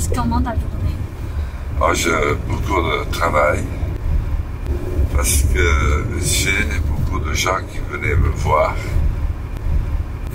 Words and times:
passe 0.00 0.10
comment 0.16 0.40
ta 0.40 0.50
journée? 0.50 0.96
Oh, 1.80 1.92
j'ai 1.94 2.10
beaucoup 2.48 2.80
de 2.82 3.04
travail 3.10 3.64
parce 5.14 5.42
que 5.42 6.04
j'ai 6.22 6.80
beaucoup 6.88 7.20
de 7.20 7.32
gens 7.34 7.58
qui 7.70 7.78
venaient 7.90 8.16
me 8.16 8.28
voir 8.30 8.74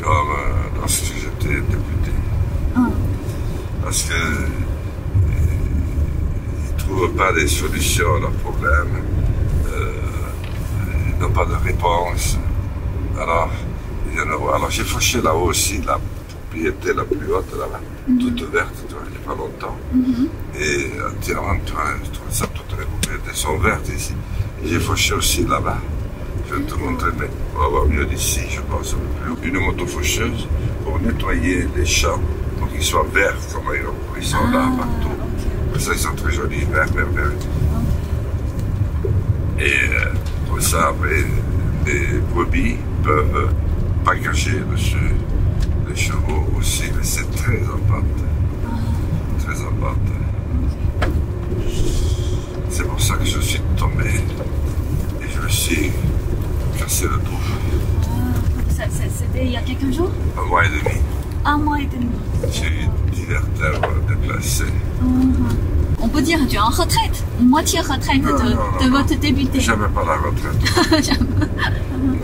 comme 0.02 0.12
euh, 0.12 0.80
lorsque 0.80 1.06
j'étais 1.06 1.56
député. 1.56 2.12
Ah. 2.76 2.80
Parce 3.84 4.04
que 4.04 4.14
euh, 4.14 4.48
ils 6.68 6.74
ne 6.74 6.78
trouvent 6.80 7.14
pas 7.16 7.32
des 7.34 7.48
solutions 7.48 8.16
à 8.18 8.20
leurs 8.20 8.32
problèmes, 8.32 9.02
euh, 9.68 9.92
ils 11.10 11.20
n'ont 11.22 11.32
pas 11.32 11.46
de 11.46 11.56
réponse. 11.56 12.38
Alors, 13.20 13.50
il 14.12 14.18
y 14.18 14.22
en 14.22 14.24
a- 14.30 14.56
alors 14.56 14.70
j'ai 14.70 14.84
fauché 14.84 15.22
là-haut 15.22 15.46
aussi 15.50 15.82
la 15.82 15.98
propriété 16.30 16.94
la 16.94 17.04
plus 17.04 17.34
haute, 17.34 17.52
là-bas, 17.58 17.80
toute 18.06 18.52
verte, 18.52 18.74
tu 18.88 18.94
vois, 18.94 19.04
il 19.08 19.12
n'y 19.12 19.18
a 19.18 19.28
pas 19.28 19.36
longtemps. 19.36 19.78
Et 20.60 20.92
entièrement, 21.12 21.58
tu 21.66 21.74
vois, 21.74 21.84
je 22.04 22.12
trouve 22.12 22.32
ça, 22.32 22.46
toutes 22.48 22.78
les 22.78 22.86
propriétés 22.86 23.34
sont 23.34 23.58
vertes 23.58 23.90
ici. 23.90 24.14
J'ai 24.64 24.80
fauché 24.80 25.14
aussi 25.16 25.44
là-bas. 25.46 25.80
Je 26.48 26.56
vais 26.56 26.64
te 26.64 26.76
montrer, 26.76 27.10
mais 27.20 27.28
on 27.56 27.60
va 27.60 27.68
voir 27.68 27.86
mieux 27.86 28.06
d'ici, 28.06 28.42
je 28.50 28.62
pense. 28.62 28.96
Une 29.44 29.60
moto 29.60 29.86
faucheuse 29.88 30.48
pour 30.84 31.00
nettoyer 31.00 31.68
les 31.76 31.86
champs, 31.86 32.22
pour 32.60 32.72
qu'ils 32.72 32.84
soient 32.84 33.08
verts 33.12 33.36
comme 33.52 33.74
ils, 33.74 34.22
ils 34.22 34.26
sont 34.26 34.48
là 34.52 34.70
partout. 34.78 35.16
Comme 35.72 35.82
ça, 35.82 35.92
ils 35.94 36.00
sont 36.00 36.16
très 36.16 36.32
jolis, 36.32 36.66
verts, 36.72 36.88
verts, 36.94 37.08
verts. 37.08 37.32
Et 39.60 39.64
euh, 39.64 40.14
pour 40.48 40.62
ça, 40.62 40.90
après, 40.90 41.26
les 41.86 42.20
brebis 42.34 42.78
peuvent 43.04 43.36
euh, 43.36 43.48
packager 44.04 44.62
dessus. 44.72 45.16
Les 45.96 46.02
chevaux 46.02 46.46
aussi, 46.58 46.84
mais 46.96 47.04
c'est 47.04 47.30
très 47.32 47.58
en 47.68 47.80
pâte. 47.90 48.04
Très 49.40 49.62
en 49.62 49.72
pâte. 49.80 51.10
C'est 52.70 52.86
pour 52.86 53.00
ça 53.00 53.16
que 53.16 53.24
je 53.26 53.40
suis 53.40 53.62
tombé 53.78 54.10
et 55.22 55.26
je 55.34 55.42
me 55.42 55.48
suis 55.48 55.92
cassé 56.78 57.06
le 57.06 57.18
dos. 57.18 57.40
Ça- 58.70 58.84
C'était 58.90 59.46
il 59.46 59.52
y 59.52 59.58
a 59.58 59.62
quelques 59.62 59.94
jours? 59.94 60.12
Un 60.38 60.46
mois 60.50 60.66
et 60.66 60.70
demi, 60.70 60.98
Un 61.46 61.58
mois 61.58 61.80
et 61.80 61.86
demi. 61.86 62.10
j'ai 62.52 62.66
eu 62.68 62.88
divers 63.14 63.42
vertèbres 63.58 63.94
déplacées. 64.10 64.66
On 66.02 66.08
peut 66.08 66.22
dire 66.22 66.40
tu 66.48 66.56
es 66.56 66.60
en 66.60 66.66
retraite, 66.70 67.24
moitié 67.42 67.80
retraite 67.80 68.22
de, 68.22 68.28
Non, 68.30 68.38
non, 68.38 68.46
non, 68.46 68.86
de 68.86 68.90
non. 68.90 68.98
votre 69.02 69.20
débuté. 69.20 69.60
Jamais 69.60 69.88
pas 69.94 70.04
la 70.06 70.18
retraite. 70.18 71.04
Jamais. 71.04 71.48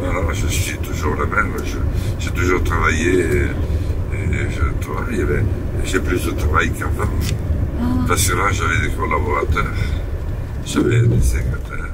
Non, 0.04 0.14
non, 0.14 0.34
je 0.34 0.48
suis 0.48 0.78
toujours 0.78 1.16
le 1.16 1.26
même. 1.28 1.52
Je- 1.66 1.78
J'ai 2.20 2.32
toujours 2.32 2.64
travaillé 2.64 3.20
et, 3.20 4.16
et 4.16 4.48
je 4.52 4.86
travaille. 4.86 5.26
mais 5.28 5.44
J'ai 5.86 6.00
plus 6.00 6.24
de 6.26 6.32
travail 6.32 6.72
qu'avant. 6.72 7.10
Parce 8.08 8.28
que 8.30 8.36
là, 8.38 8.44
j'avais 8.52 8.88
des 8.88 8.94
collaborateurs. 8.94 9.74
J'avais 10.66 11.02
des 11.08 11.22
secrétaires 11.22 11.90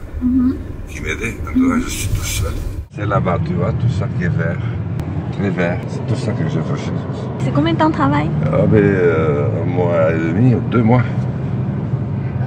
qui 0.90 1.02
m'aidaient. 1.02 1.38
Maintenant, 1.46 1.80
je 1.84 1.90
suis 1.90 2.08
tout 2.10 2.24
seul. 2.24 2.52
C'est 2.94 3.06
là-bas, 3.06 3.40
tu 3.46 3.54
vois, 3.54 3.72
tout 3.74 3.90
ça 3.98 4.08
qui 4.18 4.26
est 4.26 4.30
vert. 4.30 4.58
Très 5.34 5.50
vert. 5.52 5.80
C'est 5.88 6.06
tout 6.08 6.20
ça 6.20 6.32
que 6.32 6.44
j'ai 6.50 6.60
fauché. 6.62 6.92
C'est 7.44 7.54
combien 7.54 7.74
de 7.74 7.78
temps 7.78 7.90
de 7.90 7.94
travail? 7.94 8.30
Ah, 8.46 8.66
mais 8.70 8.80
euh, 8.82 9.48
un 9.64 9.66
mois 9.66 10.12
et 10.12 10.18
demi, 10.20 10.56
deux 10.72 10.82
mois. 10.82 11.04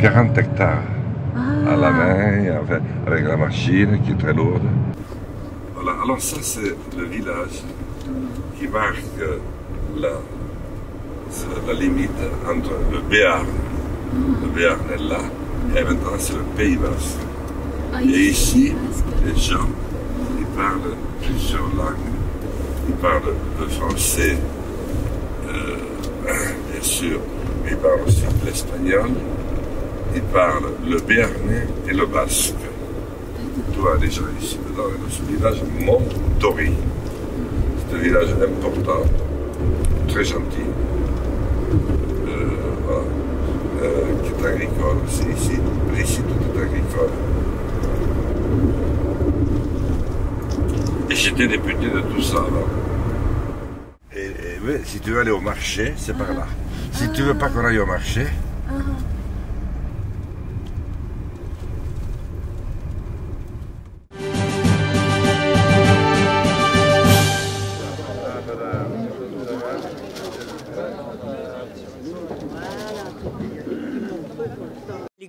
40 0.00 0.38
hectares. 0.38 0.82
à 1.68 1.76
la 1.76 1.90
main, 1.90 2.56
avec, 2.62 2.82
avec 3.06 3.24
la 3.24 3.36
machine 3.36 4.00
qui 4.02 4.12
est 4.12 4.18
très 4.18 4.32
lourde. 4.32 4.62
Voilà, 5.74 6.02
alors 6.02 6.20
ça 6.20 6.36
c'est 6.40 6.74
le 6.98 7.04
village 7.04 7.62
qui 8.58 8.66
marque 8.66 9.20
la 11.66 11.72
limite 11.74 12.10
entre 12.48 12.72
le 12.92 13.00
Béarn, 13.08 13.46
le 14.42 14.48
Béarn 14.48 14.80
est 14.92 15.08
là, 15.08 15.20
et 15.76 15.84
maintenant 15.84 16.16
c'est 16.18 16.34
le 16.34 16.42
Pays 16.56 16.76
Basque. 16.76 17.18
Ah, 17.92 18.02
Et 18.02 18.06
ici, 18.06 18.72
les 19.24 19.40
gens, 19.40 19.68
ils 20.38 20.46
parlent 20.56 20.96
plusieurs 21.22 21.68
langues. 21.76 22.06
Ils 22.88 22.94
parlent 22.94 23.34
le 23.60 23.66
français, 23.68 24.36
euh, 25.48 25.76
bien 26.72 26.82
sûr, 26.82 27.20
mais 27.64 27.70
ils 27.72 27.76
parlent 27.76 28.02
aussi 28.06 28.24
l'espagnol, 28.44 29.10
ils 30.14 30.22
parlent 30.22 30.72
le 30.88 30.98
béarnais 31.00 31.66
et 31.88 31.92
le 31.92 32.06
basque. 32.06 32.54
Tu 33.72 33.78
vois, 33.78 33.96
gens 33.98 34.22
ici, 34.40 34.58
dans 34.76 35.10
ce 35.10 35.22
village 35.22 35.62
Montori. 35.80 36.72
C'est 37.78 37.96
un 37.96 37.98
village 37.98 38.28
important, 38.30 39.02
très 40.08 40.24
gentil, 40.24 40.66
euh, 42.28 42.40
euh, 43.82 43.90
qui 44.22 44.30
est 44.30 44.46
agricole 44.46 44.96
aussi 45.06 45.24
ici. 45.36 45.58
Ici, 45.98 46.22
tout 46.22 46.58
est 46.58 46.62
agricole. 46.62 47.10
Et 51.10 51.14
j'étais 51.14 51.48
député 51.48 51.90
de 51.90 52.00
tout 52.00 52.22
ça 52.22 52.38
avant. 52.38 52.66
Et, 54.14 54.26
et 54.26 54.84
si 54.84 55.00
tu 55.00 55.10
veux 55.10 55.20
aller 55.20 55.30
au 55.30 55.40
marché, 55.40 55.94
c'est 55.96 56.16
par 56.16 56.32
là. 56.32 56.46
Si 56.92 57.10
tu 57.12 57.22
veux 57.22 57.34
pas 57.34 57.48
qu'on 57.48 57.64
aille 57.64 57.78
au 57.78 57.86
marché, 57.86 58.26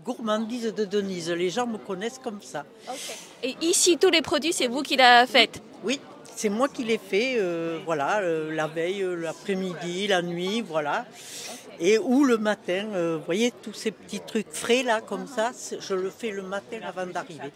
gourmandises 0.03 0.73
de 0.73 0.85
Denise, 0.85 1.29
les 1.31 1.49
gens 1.49 1.67
me 1.67 1.77
connaissent 1.77 2.19
comme 2.23 2.41
ça. 2.41 2.65
Et 3.43 3.55
ici, 3.61 3.97
tous 3.97 4.09
les 4.09 4.21
produits, 4.21 4.53
c'est 4.53 4.67
vous 4.67 4.81
qui 4.81 4.95
l'avez 4.95 5.31
fait 5.31 5.61
Oui, 5.83 5.99
c'est 6.35 6.49
moi 6.49 6.67
qui 6.67 6.83
l'ai 6.83 6.97
fait, 6.97 7.35
euh, 7.37 7.79
voilà, 7.85 8.19
euh, 8.19 8.53
la 8.53 8.67
veille, 8.67 9.03
euh, 9.03 9.15
l'après-midi, 9.15 10.07
la 10.07 10.21
nuit, 10.21 10.61
voilà. 10.61 11.05
Et 11.79 11.97
ou 11.97 12.25
le 12.25 12.37
matin, 12.37 12.89
euh, 12.93 13.17
vous 13.17 13.25
voyez, 13.25 13.51
tous 13.63 13.73
ces 13.73 13.91
petits 13.91 14.19
trucs 14.19 14.51
frais 14.51 14.83
là, 14.83 15.01
comme 15.01 15.25
ça, 15.27 15.51
je 15.79 15.93
le 15.95 16.11
fais 16.11 16.29
le 16.29 16.43
matin 16.43 16.77
avant 16.87 17.07
d'arriver. 17.07 17.51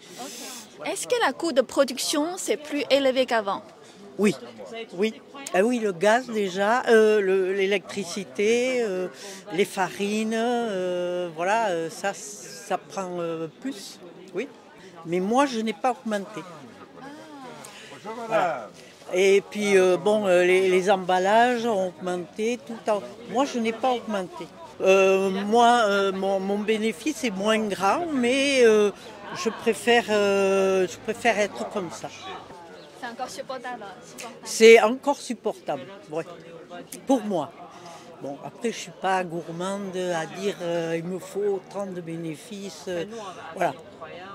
Est-ce 0.83 1.07
que 1.07 1.15
la 1.23 1.31
coût 1.31 1.51
de 1.51 1.61
production, 1.61 2.35
c'est 2.37 2.57
plus 2.57 2.83
élevé 2.89 3.25
qu'avant 3.27 3.61
Oui, 4.17 4.35
oui. 4.93 5.13
Ah 5.53 5.61
oui, 5.63 5.79
le 5.79 5.91
gaz 5.91 6.27
déjà, 6.27 6.83
euh, 6.87 7.21
le- 7.21 7.53
l'électricité, 7.53 8.81
euh, 8.81 9.07
les 9.53 9.65
farines, 9.65 10.33
euh, 10.35 11.29
voilà, 11.35 11.89
ça, 11.89 12.13
ça 12.13 12.77
prend 12.77 13.17
plus, 13.61 13.99
oui. 14.33 14.47
Mais 15.05 15.19
moi, 15.19 15.45
je 15.45 15.59
n'ai 15.59 15.73
pas 15.73 15.91
augmenté. 15.91 16.41
Et 19.13 19.41
puis, 19.51 19.75
bon, 20.03 20.25
les, 20.25 20.89
emballages 20.89 21.65
ont 21.65 21.87
augmenté, 21.89 22.59
tout 22.65 22.89
en... 22.89 23.01
Moi, 23.31 23.45
je 23.45 23.59
n'ai 23.59 23.73
pas 23.73 23.91
augmenté. 23.91 24.47
Moi, 24.79 26.11
mon, 26.13 26.39
mon 26.39 26.59
bénéfice 26.59 27.23
est 27.23 27.29
moins 27.29 27.59
grand, 27.59 28.05
mais 28.11 28.63
je, 28.63 29.49
préfère, 29.49 30.05
je 30.07 30.97
préfère 31.05 31.37
être 31.39 31.69
comme 31.69 31.91
ça. 31.91 32.09
C'est 33.15 33.21
encore 33.21 33.29
supportable. 33.29 33.83
C'est 34.43 34.81
encore 34.81 35.17
supportable, 35.17 35.81
ouais. 36.11 36.23
pour 37.07 37.21
moi. 37.23 37.51
Bon, 38.21 38.37
après, 38.45 38.71
je 38.71 38.77
ne 38.77 38.81
suis 38.81 38.91
pas 39.01 39.23
gourmande 39.23 39.95
à 39.97 40.25
dire 40.25 40.55
euh, 40.61 40.95
il 40.97 41.03
me 41.03 41.19
faut 41.19 41.41
autant 41.41 41.85
de 41.85 42.01
bénéfices. 42.01 42.85
euh, 42.87 43.05
voilà. 43.55 43.73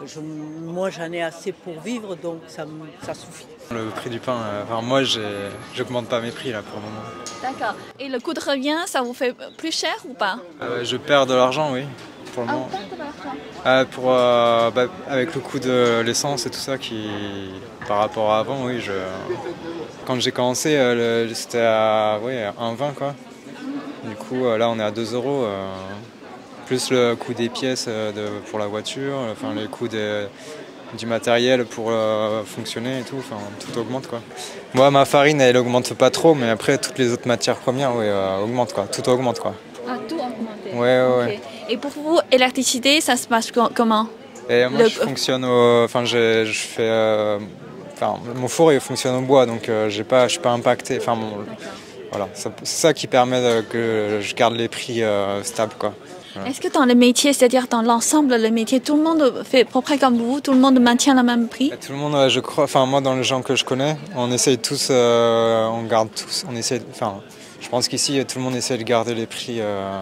Je- 0.04 0.20
moi, 0.20 0.90
j'en 0.90 1.10
ai 1.12 1.22
assez 1.22 1.52
pour 1.52 1.78
vivre, 1.80 2.14
donc 2.16 2.40
ça, 2.46 2.64
suffit. 3.14 3.46
Le 3.70 3.88
prix 3.90 4.10
du 4.10 4.18
pain, 4.18 4.36
euh, 4.42 4.62
enfin 4.64 4.80
moi 4.82 5.02
j'augmente 5.74 6.08
pas 6.08 6.20
mes 6.20 6.30
prix 6.30 6.50
là 6.52 6.62
pour 6.62 6.80
le 6.80 6.86
moment. 6.86 7.02
D'accord. 7.42 7.74
Et 7.98 8.08
le 8.08 8.18
coût 8.18 8.34
de 8.34 8.40
revient, 8.40 8.78
ça 8.86 9.02
vous 9.02 9.14
fait 9.14 9.34
plus 9.56 9.72
cher 9.72 9.94
ou 10.08 10.14
pas? 10.14 10.38
Euh, 10.62 10.84
je 10.84 10.96
perds 10.96 11.26
de 11.26 11.34
l'argent, 11.34 11.72
oui, 11.72 11.84
pour 12.30 12.42
le 12.44 12.48
Ah, 12.50 12.52
moment. 12.52 12.68
l'argent. 12.98 13.38
Euh, 13.66 13.84
pour, 13.84 14.04
euh, 14.08 14.70
bah, 14.70 14.86
avec 15.08 15.34
le 15.34 15.40
coût 15.40 15.58
de 15.58 16.00
l'essence 16.00 16.46
et 16.46 16.50
tout 16.50 16.58
ça 16.58 16.78
qui, 16.78 17.08
par 17.86 17.98
rapport 17.98 18.32
à 18.32 18.38
avant, 18.40 18.64
oui, 18.64 18.80
je, 18.80 18.92
quand 20.06 20.18
j'ai 20.20 20.32
commencé, 20.32 20.76
euh, 20.76 21.32
c'était 21.34 21.60
à 21.60 22.18
ouais, 22.22 22.46
1,20 22.58 22.92
quoi. 22.94 23.14
Du 24.04 24.14
coup, 24.16 24.46
euh, 24.46 24.56
là 24.56 24.68
on 24.70 24.78
est 24.78 24.82
à 24.82 24.90
2 24.90 25.14
euros. 25.14 25.44
plus 26.66 26.90
le 26.92 27.16
coût 27.16 27.34
des 27.34 27.48
pièces 27.48 27.86
de, 27.88 28.28
pour 28.48 28.58
la 28.60 28.66
voiture, 28.66 29.14
enfin 29.32 29.52
les 29.56 29.66
coûts 29.66 29.88
des- 29.88 30.26
du 30.96 31.04
matériel 31.06 31.64
pour 31.64 31.86
euh, 31.90 32.42
fonctionner 32.44 33.00
et 33.00 33.02
tout, 33.02 33.16
enfin 33.18 33.36
tout 33.58 33.76
augmente 33.78 34.06
quoi. 34.06 34.20
Moi 34.74 34.88
ma 34.92 35.04
farine 35.04 35.40
elle 35.40 35.56
augmente 35.56 35.92
pas 35.94 36.10
trop, 36.10 36.34
mais 36.34 36.48
après 36.48 36.78
toutes 36.78 36.96
les 36.98 37.12
autres 37.12 37.26
matières 37.26 37.56
premières 37.56 37.94
oui, 37.96 38.04
euh, 38.06 38.38
augmentent 38.38 38.72
quoi, 38.72 38.86
tout 38.86 39.08
augmente 39.08 39.40
quoi. 39.40 39.54
Ah, 39.88 39.94
tout 40.08 40.14
augmenté. 40.14 40.70
Ouais, 40.72 40.78
ouais, 41.02 41.16
ouais. 41.26 41.40
Et 41.70 41.76
pour 41.76 41.90
vous, 41.92 42.18
l'électricité, 42.32 43.00
ça 43.00 43.16
se 43.16 43.26
passe 43.28 43.50
co- 43.52 43.68
comment 43.74 44.06
Et 44.48 44.66
moi, 44.68 44.82
Le- 44.82 44.88
je 44.88 44.98
fonctionne 44.98 45.44
au. 45.44 45.84
Enfin, 45.84 46.04
je 46.04 46.44
fais. 46.52 46.82
euh, 46.82 47.38
Enfin, 48.02 48.14
mon 48.34 48.48
four 48.48 48.72
il 48.72 48.80
fonctionne 48.80 49.14
au 49.16 49.20
bois, 49.20 49.44
donc 49.44 49.68
euh, 49.68 49.90
j'ai 49.90 50.04
pas, 50.04 50.26
je 50.26 50.32
suis 50.32 50.40
pas 50.40 50.52
impacté. 50.52 50.96
Enfin, 50.98 51.14
mon- 51.16 51.44
Voilà, 52.10 52.28
c'est 52.34 52.50
ça 52.64 52.92
qui 52.94 53.06
permet 53.06 53.40
de- 53.42 53.60
que 53.60 54.18
je 54.22 54.34
garde 54.34 54.56
les 54.56 54.68
prix 54.68 55.02
euh, 55.02 55.42
stables. 55.44 55.74
Quoi. 55.78 55.92
Est-ce 56.46 56.60
que 56.62 56.68
dans 56.68 56.86
le 56.86 56.94
métier, 56.94 57.32
c'est-à-dire 57.34 57.66
dans 57.68 57.82
l'ensemble, 57.82 58.34
le 58.36 58.50
métier, 58.50 58.80
tout 58.80 58.96
le 58.96 59.02
monde 59.02 59.22
fait 59.44 59.60
à 59.62 59.64
peu 59.66 59.80
près 59.82 59.98
comme 59.98 60.16
vous, 60.16 60.40
tout 60.40 60.52
le 60.52 60.58
monde 60.58 60.80
maintient 60.80 61.14
le 61.14 61.22
même 61.22 61.46
prix 61.46 61.70
Et 61.74 61.76
tout 61.76 61.92
le 61.92 61.98
monde, 61.98 62.28
je 62.30 62.40
crois, 62.40 62.64
enfin 62.64 62.86
moi 62.86 63.00
dans 63.02 63.14
les 63.14 63.22
gens 63.22 63.42
que 63.42 63.54
je 63.54 63.64
connais, 63.66 63.96
on 64.16 64.32
essaye 64.32 64.56
tous, 64.58 64.88
euh, 64.90 65.66
on 65.66 65.82
garde 65.84 66.08
tous, 66.16 66.44
on 66.50 66.56
essaie, 66.56 66.80
enfin 66.90 67.20
je 67.60 67.68
pense 67.68 67.86
qu'ici 67.86 68.24
tout 68.26 68.38
le 68.38 68.44
monde 68.44 68.56
essaie 68.56 68.78
de 68.78 68.82
garder 68.82 69.14
les 69.14 69.26
prix. 69.26 69.58
euh, 69.60 70.00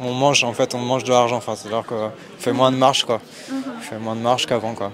on 0.00 0.12
mange 0.12 0.44
en 0.44 0.52
fait, 0.52 0.74
on 0.74 0.78
mange 0.78 1.04
de 1.04 1.10
l'argent, 1.10 1.36
enfin 1.36 1.54
c'est-à-dire 1.56 1.84
qu'on 1.86 2.10
fait 2.38 2.52
moins 2.52 2.70
de 2.72 2.76
marge 2.76 3.04
quoi, 3.04 3.20
on 3.52 3.80
fait 3.80 3.98
moins 3.98 4.16
de 4.16 4.20
marge 4.20 4.46
qu'avant 4.46 4.74
quoi. 4.74 4.90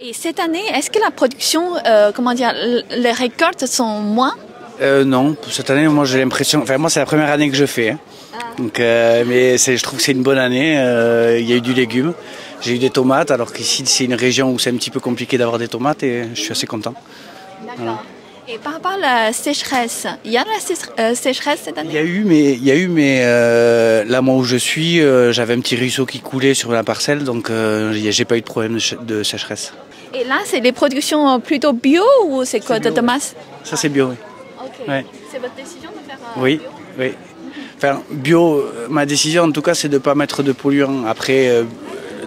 Et 0.00 0.12
cette 0.12 0.38
année, 0.38 0.62
est-ce 0.74 0.90
que 0.90 0.98
la 1.00 1.10
production, 1.10 1.62
euh, 1.86 2.12
comment 2.14 2.34
dire, 2.34 2.52
les 2.90 3.12
récoltes 3.12 3.66
sont 3.66 4.00
moins? 4.00 4.34
Euh, 4.80 5.04
non, 5.04 5.34
pour 5.34 5.52
cette 5.52 5.70
année, 5.70 5.88
moi 5.88 6.04
j'ai 6.04 6.18
l'impression. 6.20 6.60
Enfin, 6.62 6.76
moi 6.76 6.90
c'est 6.90 7.00
la 7.00 7.06
première 7.06 7.30
année 7.30 7.48
que 7.50 7.56
je 7.56 7.64
fais. 7.66 7.90
hein. 7.90 7.98
Donc, 8.58 8.78
euh, 8.78 9.24
mais 9.26 9.56
c'est- 9.58 9.76
je 9.76 9.82
trouve 9.82 9.98
que 9.98 10.04
c'est 10.04 10.12
une 10.12 10.22
bonne 10.22 10.38
année. 10.38 10.78
Euh, 10.78 11.38
Il 11.40 11.48
y 11.48 11.52
a 11.52 11.56
eu 11.56 11.60
du 11.62 11.72
légume. 11.72 12.12
J'ai 12.60 12.74
eu 12.74 12.78
des 12.78 12.90
tomates, 12.90 13.30
alors 13.30 13.52
qu'ici 13.52 13.84
c'est 13.86 14.04
une 14.04 14.14
région 14.14 14.52
où 14.52 14.58
c'est 14.58 14.70
un 14.70 14.76
petit 14.76 14.90
peu 14.90 15.00
compliqué 15.00 15.38
d'avoir 15.38 15.58
des 15.58 15.68
tomates 15.68 16.02
et 16.02 16.24
je 16.34 16.40
suis 16.40 16.52
assez 16.52 16.66
content. 16.66 16.94
D'accord. 17.64 18.04
Et 18.48 18.58
par 18.58 18.74
rapport 18.74 18.92
à 18.92 18.96
la 18.98 19.32
sécheresse, 19.32 20.06
il 20.24 20.30
y 20.30 20.36
a 20.36 20.44
la 20.44 20.60
sé- 20.60 20.74
euh, 21.00 21.14
sécheresse 21.16 21.60
cette 21.64 21.78
Il 21.84 21.92
y 21.92 21.96
a 21.96 22.00
année 22.00 22.08
eu, 22.10 22.22
mais 22.24 22.52
il 22.52 22.64
y 22.64 22.70
a 22.70 22.76
eu, 22.76 22.86
mais 22.86 23.22
euh, 23.24 24.04
là 24.04 24.22
moi 24.22 24.36
où 24.36 24.44
je 24.44 24.56
suis, 24.56 25.00
euh, 25.00 25.32
j'avais 25.32 25.54
un 25.54 25.60
petit 25.60 25.74
ruisseau 25.74 26.06
qui 26.06 26.20
coulait 26.20 26.54
sur 26.54 26.70
la 26.70 26.84
parcelle, 26.84 27.24
donc 27.24 27.50
euh, 27.50 27.92
j'ai 27.92 28.24
pas 28.24 28.36
eu 28.36 28.40
de 28.42 28.46
problème 28.46 28.74
de, 28.74 28.78
ch- 28.78 29.00
de 29.00 29.24
sécheresse. 29.24 29.72
Et 30.14 30.22
là, 30.22 30.38
c'est 30.44 30.60
les 30.60 30.70
productions 30.70 31.40
plutôt 31.40 31.72
bio 31.72 32.04
ou 32.28 32.44
c'est 32.44 32.60
quoi 32.60 32.78
de 32.78 32.88
tomates? 32.90 33.34
Ça 33.64 33.74
c'est 33.76 33.88
bio, 33.88 34.10
oui. 34.10 34.14
Ouais. 34.86 35.04
C'est 35.32 35.38
votre 35.40 35.54
décision 35.56 35.90
de 35.90 36.08
faire 36.08 36.18
Oui, 36.36 36.58
bio? 36.58 36.68
oui. 37.00 37.12
Enfin, 37.78 38.00
bio, 38.12 38.64
ma 38.88 39.04
décision 39.06 39.42
en 39.42 39.50
tout 39.50 39.60
cas, 39.60 39.74
c'est 39.74 39.88
de 39.88 39.94
ne 39.94 39.98
pas 39.98 40.14
mettre 40.14 40.44
de 40.44 40.52
polluants. 40.52 41.04
Après, 41.06 41.48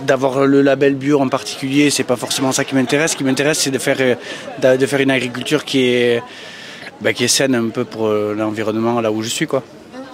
d'avoir 0.04 0.46
le 0.46 0.62
label 0.62 0.96
bio 0.96 1.20
en 1.20 1.28
particulier, 1.30 1.90
c'est 1.90 2.04
pas 2.04 2.16
forcément 2.16 2.52
ça 2.52 2.64
qui 2.64 2.76
m'intéresse. 2.76 3.12
Ce 3.12 3.18
qui 3.18 3.24
m'intéresse, 3.24 3.60
c'est 3.60 3.72
de 3.72 3.78
faire, 3.80 3.98
euh, 4.00 4.78
de 4.78 4.86
faire 4.86 5.00
une 5.02 5.12
agriculture 5.12 5.66
qui 5.66 5.86
est, 5.88 6.24
bah, 7.02 7.14
qui 7.14 7.24
est 7.26 7.28
saine 7.28 7.56
un 7.56 7.70
peu 7.70 7.86
pour 7.86 8.08
euh, 8.08 8.34
l'environnement 8.38 9.02
là 9.02 9.12
où 9.12 9.22
je 9.22 9.30
suis, 9.30 9.48
quoi. 9.48 9.64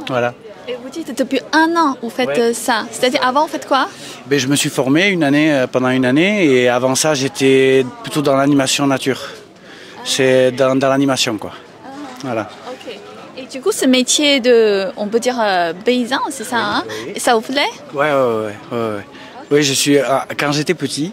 Voilà. 0.08 0.34
Et 0.68 0.76
vous 0.82 0.90
dites 0.90 1.16
depuis 1.18 1.40
un 1.54 1.76
an, 1.78 1.96
vous 2.02 2.10
faites 2.10 2.28
Ouais. 2.30 2.40
euh, 2.40 2.54
ça. 2.54 2.86
C'est-à-dire 2.92 3.20
avant, 3.24 3.44
vous 3.44 3.52
faites 3.52 3.68
quoi? 3.68 3.88
Ben, 4.28 4.40
je 4.40 4.48
me 4.48 4.56
suis 4.56 4.70
formé 4.70 5.08
une 5.10 5.24
année, 5.24 5.66
pendant 5.72 5.90
une 5.90 6.06
année, 6.06 6.46
et 6.46 6.70
avant 6.70 6.96
ça, 6.96 7.14
j'étais 7.14 7.86
plutôt 8.02 8.22
dans 8.24 8.36
l'animation 8.36 8.88
nature. 8.88 9.22
C'est 10.04 10.52
dans, 10.52 10.76
dans 10.76 10.90
l'animation, 10.90 11.38
quoi. 11.38 11.52
Voilà. 12.24 12.50
Ok. 12.68 12.96
Et 13.38 13.46
du 13.46 13.62
coup, 13.62 13.72
ce 13.72 13.86
métier 13.86 14.40
de, 14.40 14.88
on 14.98 15.08
peut 15.08 15.20
dire 15.20 15.38
euh, 15.40 15.74
paysan, 15.74 16.20
c'est 16.30 16.44
ça 16.44 16.58
hein? 16.58 16.84
Oui. 17.08 17.14
Ça 17.20 17.36
vous 17.36 17.42
plaît? 17.42 17.62
Ouais, 17.94 18.12
ouais, 18.12 18.12
ouais. 18.12 18.56
ouais, 18.72 18.78
ouais. 18.98 19.06
Oui, 19.52 19.64
je 19.64 19.74
suis. 19.74 19.98
ah, 20.00 20.28
Quand 20.38 20.52
j'étais 20.52 20.74
petit, 20.74 21.12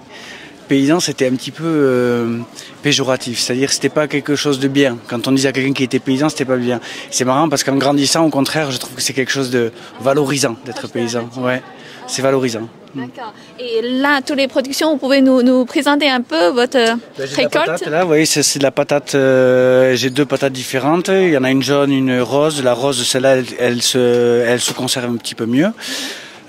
paysan, 0.69 1.01
c'était 1.01 1.27
un 1.29 1.35
petit 1.35 1.51
peu 1.51 1.65
euh, 1.67 2.39
péjoratif. 2.83 3.39
C'est-à-dire, 3.41 3.69
que 3.69 3.75
c'était 3.75 3.89
pas 3.89 4.09
quelque 4.09 4.37
chose 4.37 4.59
de 4.59 4.69
bien. 4.69 4.97
Quand 5.09 5.29
on 5.29 5.33
disait 5.33 5.49
à 5.49 5.53
quelqu'un 5.53 5.73
qui 5.73 5.85
était 5.85 5.99
paysan, 5.99 6.29
c'était 6.29 6.45
pas 6.47 6.57
bien. 6.57 6.81
C'est 7.11 7.25
marrant 7.25 7.49
parce 7.49 7.63
qu'en 7.65 7.77
grandissant, 7.77 8.25
au 8.25 8.31
contraire, 8.31 8.71
je 8.71 8.79
trouve 8.79 8.95
que 8.95 9.03
c'est 9.03 9.13
quelque 9.13 9.33
chose 9.33 9.51
de 9.51 9.71
valorisant 10.01 10.57
d'être 10.65 10.89
paysan. 10.89 11.29
Ouais, 11.39 11.63
c'est 12.07 12.23
valorisant. 12.23 12.69
D'accord. 12.95 13.33
Et 13.59 13.81
là, 13.83 14.21
toutes 14.21 14.37
les 14.37 14.49
productions, 14.49 14.93
vous 14.93 14.99
pouvez 14.99 15.23
nous, 15.23 15.43
nous 15.43 15.65
présenter 15.65 16.11
un 16.11 16.21
peu 16.21 16.49
votre 16.49 16.77
euh, 16.77 16.95
Ben, 17.17 17.27
la 17.27 17.37
récolte? 17.37 17.53
patate, 17.67 17.87
là, 17.87 18.03
vous 18.03 18.09
voyez, 18.09 18.27
c'est 18.27 18.59
de 18.59 18.63
la 18.63 18.71
patate. 18.71 19.15
euh, 19.15 19.95
j'ai 19.97 20.11
deux 20.11 20.27
patates 20.27 20.53
différentes. 20.53 21.09
Il 21.09 21.31
y 21.31 21.37
en 21.39 21.45
a 21.45 21.51
une 21.51 21.63
jaune, 21.63 21.91
une 21.91 22.21
rose. 22.21 22.63
La 22.63 22.75
rose, 22.75 23.03
celle-là, 23.07 23.37
elle, 23.37 23.47
elle 23.59 23.83
se, 23.83 24.45
elle 24.47 24.61
se 24.61 24.73
conserve 24.75 25.11
un 25.11 25.17
petit 25.17 25.35
peu 25.35 25.47
mieux. 25.47 25.69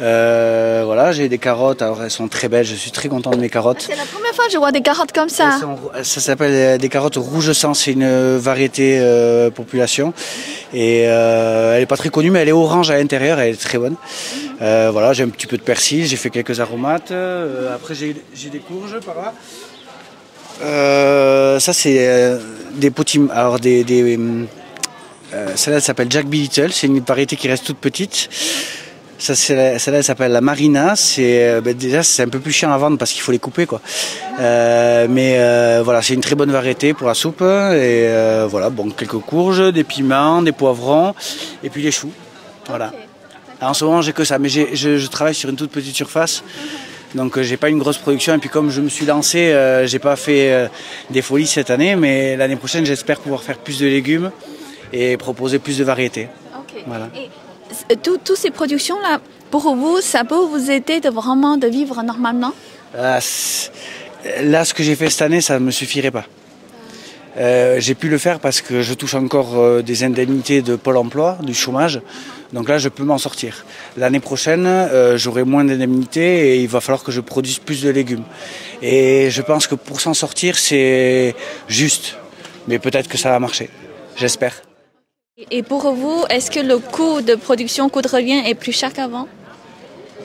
Euh, 0.02 0.84
voilà, 0.86 1.12
j'ai 1.12 1.30
des 1.30 1.38
carottes. 1.38 1.82
Alors, 1.82 2.02
elles 2.04 2.12
sont 2.12 2.28
très 2.28 2.50
belles. 2.50 2.66
Je 2.66 2.76
suis 2.76 2.92
très 2.92 3.10
content 3.10 3.32
de 3.32 3.38
mes 3.38 3.50
carottes. 3.50 3.86
C'est 3.88 3.96
la 3.96 4.04
première 4.06 4.34
fois 4.34 4.46
que 4.46 4.52
je 4.52 4.58
vois 4.58 4.72
des 4.72 4.82
carottes 4.82 5.12
comme 5.12 5.30
ça. 5.30 5.60
Sont- 5.60 5.78
ça 6.04 6.20
s'appelle 6.22 6.52
euh, 6.54 6.78
des 6.78 6.90
carottes 6.90 7.16
rouge 7.18 7.52
sang, 7.54 7.74
c'est 7.74 7.92
une 7.92 8.38
variété 8.38 8.98
euh, 9.00 9.50
population. 9.52 10.14
Et 10.74 11.04
euh, 11.08 11.76
elle 11.76 11.84
est 11.84 11.88
pas 11.88 11.98
très 11.98 12.10
connue, 12.10 12.32
mais 12.32 12.40
elle 12.40 12.50
est 12.50 12.54
orange 12.54 12.90
à 12.90 12.98
l'intérieur, 12.98 13.40
elle 13.40 13.54
est 13.54 13.62
très 13.62 13.78
bonne. 13.78 13.96
Voilà, 14.60 15.14
j'ai 15.14 15.24
un 15.24 15.30
petit 15.30 15.48
peu 15.48 15.58
de 15.58 15.62
persil, 15.62 16.06
j'ai 16.06 16.16
fait 16.16 16.30
quelques 16.30 16.60
aromates. 16.60 17.12
Après, 17.76 17.94
j'ai 17.94 18.16
j'ai 18.34 18.50
des 18.50 18.60
courges 18.60 19.00
par 19.06 19.16
là. 19.16 19.34
Euh, 20.62 21.60
ça, 21.60 21.74
c'est 21.74 22.08
euh, 22.08 22.40
des 22.76 22.92
petits. 22.92 23.22
Alors, 23.34 23.60
des. 23.60 23.84
des 23.84 24.18
euh, 25.34 25.48
celle-là 25.56 25.78
elle 25.78 25.84
s'appelle 25.84 26.08
Jack 26.12 26.28
B. 26.28 26.34
Little, 26.36 26.72
c'est 26.72 26.86
une 26.88 27.00
variété 27.00 27.36
qui 27.36 27.48
reste 27.48 27.66
toute 27.66 27.80
petite. 27.80 28.30
Ça, 29.24 29.36
celle-là, 29.36 29.78
elle 30.00 30.04
s'appelle 30.04 30.34
la 30.34 30.42
Marina. 30.42 30.98
C'est 30.98 31.48
euh, 31.48 31.62
ben, 31.62 31.74
déjà 31.74 32.04
c'est 32.04 32.24
un 32.24 32.28
peu 32.28 32.40
plus 32.40 32.52
chiant 32.52 32.74
à 32.74 32.78
vendre 32.78 32.98
parce 32.98 33.14
qu'il 33.14 33.22
faut 33.22 33.32
les 33.32 33.40
couper 33.40 33.66
quoi. 33.66 33.80
Euh, 34.42 35.08
mais 35.10 35.36
euh, 35.38 35.82
voilà, 35.82 36.02
c'est 36.02 36.14
une 36.14 36.20
très 36.20 36.36
bonne 36.36 36.52
variété 36.52 36.94
pour 36.94 37.08
la 37.08 37.14
soupe 37.14 37.40
et 37.42 37.44
euh, 37.46 38.48
voilà, 38.50 38.70
bon 38.70 38.90
quelques 38.90 39.20
courges, 39.20 39.72
des 39.72 39.86
piments, 39.86 40.42
des 40.42 40.52
poivrons 40.52 41.14
et 41.64 41.70
puis 41.70 41.82
les 41.82 41.92
choux. 41.92 42.12
Voilà. 42.68 42.92
Alors, 43.62 43.72
en 43.72 43.74
ce 43.74 43.86
moment, 43.86 44.02
j'ai 44.02 44.12
que 44.12 44.26
ça, 44.26 44.40
mais 44.40 44.50
j'ai- 44.50 44.76
je, 44.76 44.98
je 44.98 45.08
travaille 45.08 45.36
sur 45.36 45.50
une 45.50 45.56
toute 45.56 45.72
petite 45.72 45.96
surface. 45.96 46.44
Donc 47.16 47.40
j'ai 47.40 47.56
pas 47.56 47.70
une 47.70 47.80
grosse 47.80 48.00
production 48.00 48.34
et 48.34 48.40
puis 48.40 48.50
comme 48.50 48.72
je 48.72 48.82
me 48.82 48.90
suis 48.90 49.06
lancé, 49.06 49.54
euh, 49.54 49.88
j'ai 49.88 50.00
pas 50.00 50.18
fait 50.18 50.52
euh, 50.52 50.68
des 51.12 51.22
folies 51.22 51.48
cette 51.48 51.70
année, 51.70 51.96
mais 51.96 52.36
l'année 52.36 52.58
prochaine 52.58 52.86
j'espère 52.86 53.20
pouvoir 53.22 53.42
faire 53.44 53.58
plus 53.60 53.80
de 53.80 53.86
légumes 53.86 54.32
et 54.92 55.16
proposer 55.16 55.60
plus 55.60 55.78
de 55.78 55.86
variétés. 55.86 56.28
Ok. 56.60 56.84
Voilà. 56.88 57.08
Et 57.16 57.30
tout- 58.02 58.18
toutes 58.24 58.38
ces 58.38 58.52
productions-là, 58.52 59.20
pour 59.52 59.76
vous, 59.76 60.02
ça 60.02 60.24
peut 60.24 60.36
vous 60.36 60.72
aider 60.72 61.00
de 61.00 61.10
vraiment 61.10 61.58
de 61.58 61.68
vivre 61.68 62.02
normalement? 62.04 62.54
Ah, 62.98 63.20
là, 64.42 64.66
ce 64.66 64.74
que 64.74 64.84
j'ai 64.84 64.96
fait 64.96 65.10
cette 65.10 65.22
année, 65.24 65.42
ça 65.42 65.60
ne 65.60 65.66
me 65.66 65.72
suffirait 65.72 66.12
pas. 66.12 66.26
Euh, 67.38 67.80
j'ai 67.80 67.96
pu 67.96 68.10
le 68.10 68.20
faire 68.20 68.40
parce 68.40 68.62
que 68.62 68.84
je 68.84 68.94
touche 68.94 69.16
encore 69.16 69.58
euh, 69.58 69.82
des 69.82 70.04
indemnités 70.04 70.62
de 70.62 70.76
Pôle 70.76 70.98
emploi, 70.98 71.38
du 71.42 71.56
chômage. 71.56 72.00
Donc 72.52 72.70
là, 72.70 72.78
je 72.78 72.90
peux 72.90 73.04
m'en 73.04 73.18
sortir. 73.18 73.66
L'année 73.98 74.20
prochaine, 74.20 74.68
euh, 74.68 75.18
j'aurai 75.18 75.44
moins 75.44 75.64
d'indemnités 75.64 76.50
et 76.52 76.62
il 76.62 76.68
va 76.68 76.80
falloir 76.80 77.04
que 77.04 77.12
je 77.12 77.22
produise 77.22 77.58
plus 77.58 77.82
de 77.82 77.90
légumes. 77.90 78.24
Et 78.84 79.32
je 79.32 79.42
pense 79.42 79.66
que 79.66 79.74
pour 79.74 80.00
s'en 80.00 80.14
sortir, 80.14 80.60
c'est 80.60 81.34
juste. 81.68 82.18
Mais 82.68 82.78
peut-être 82.78 83.08
que 83.10 83.18
ça 83.18 83.30
va 83.32 83.40
marcher. 83.40 83.70
J'espère. 84.16 84.62
Et 85.50 85.64
pour 85.64 85.92
vous, 85.94 86.24
est-ce 86.30 86.52
que 86.52 86.60
le 86.60 86.78
coût 86.78 87.22
de 87.22 87.34
production, 87.34 87.90
coût 87.90 88.04
de 88.04 88.08
revient 88.08 88.44
est 88.46 88.54
plus 88.54 88.72
cher 88.72 88.94
qu'avant? 88.94 89.28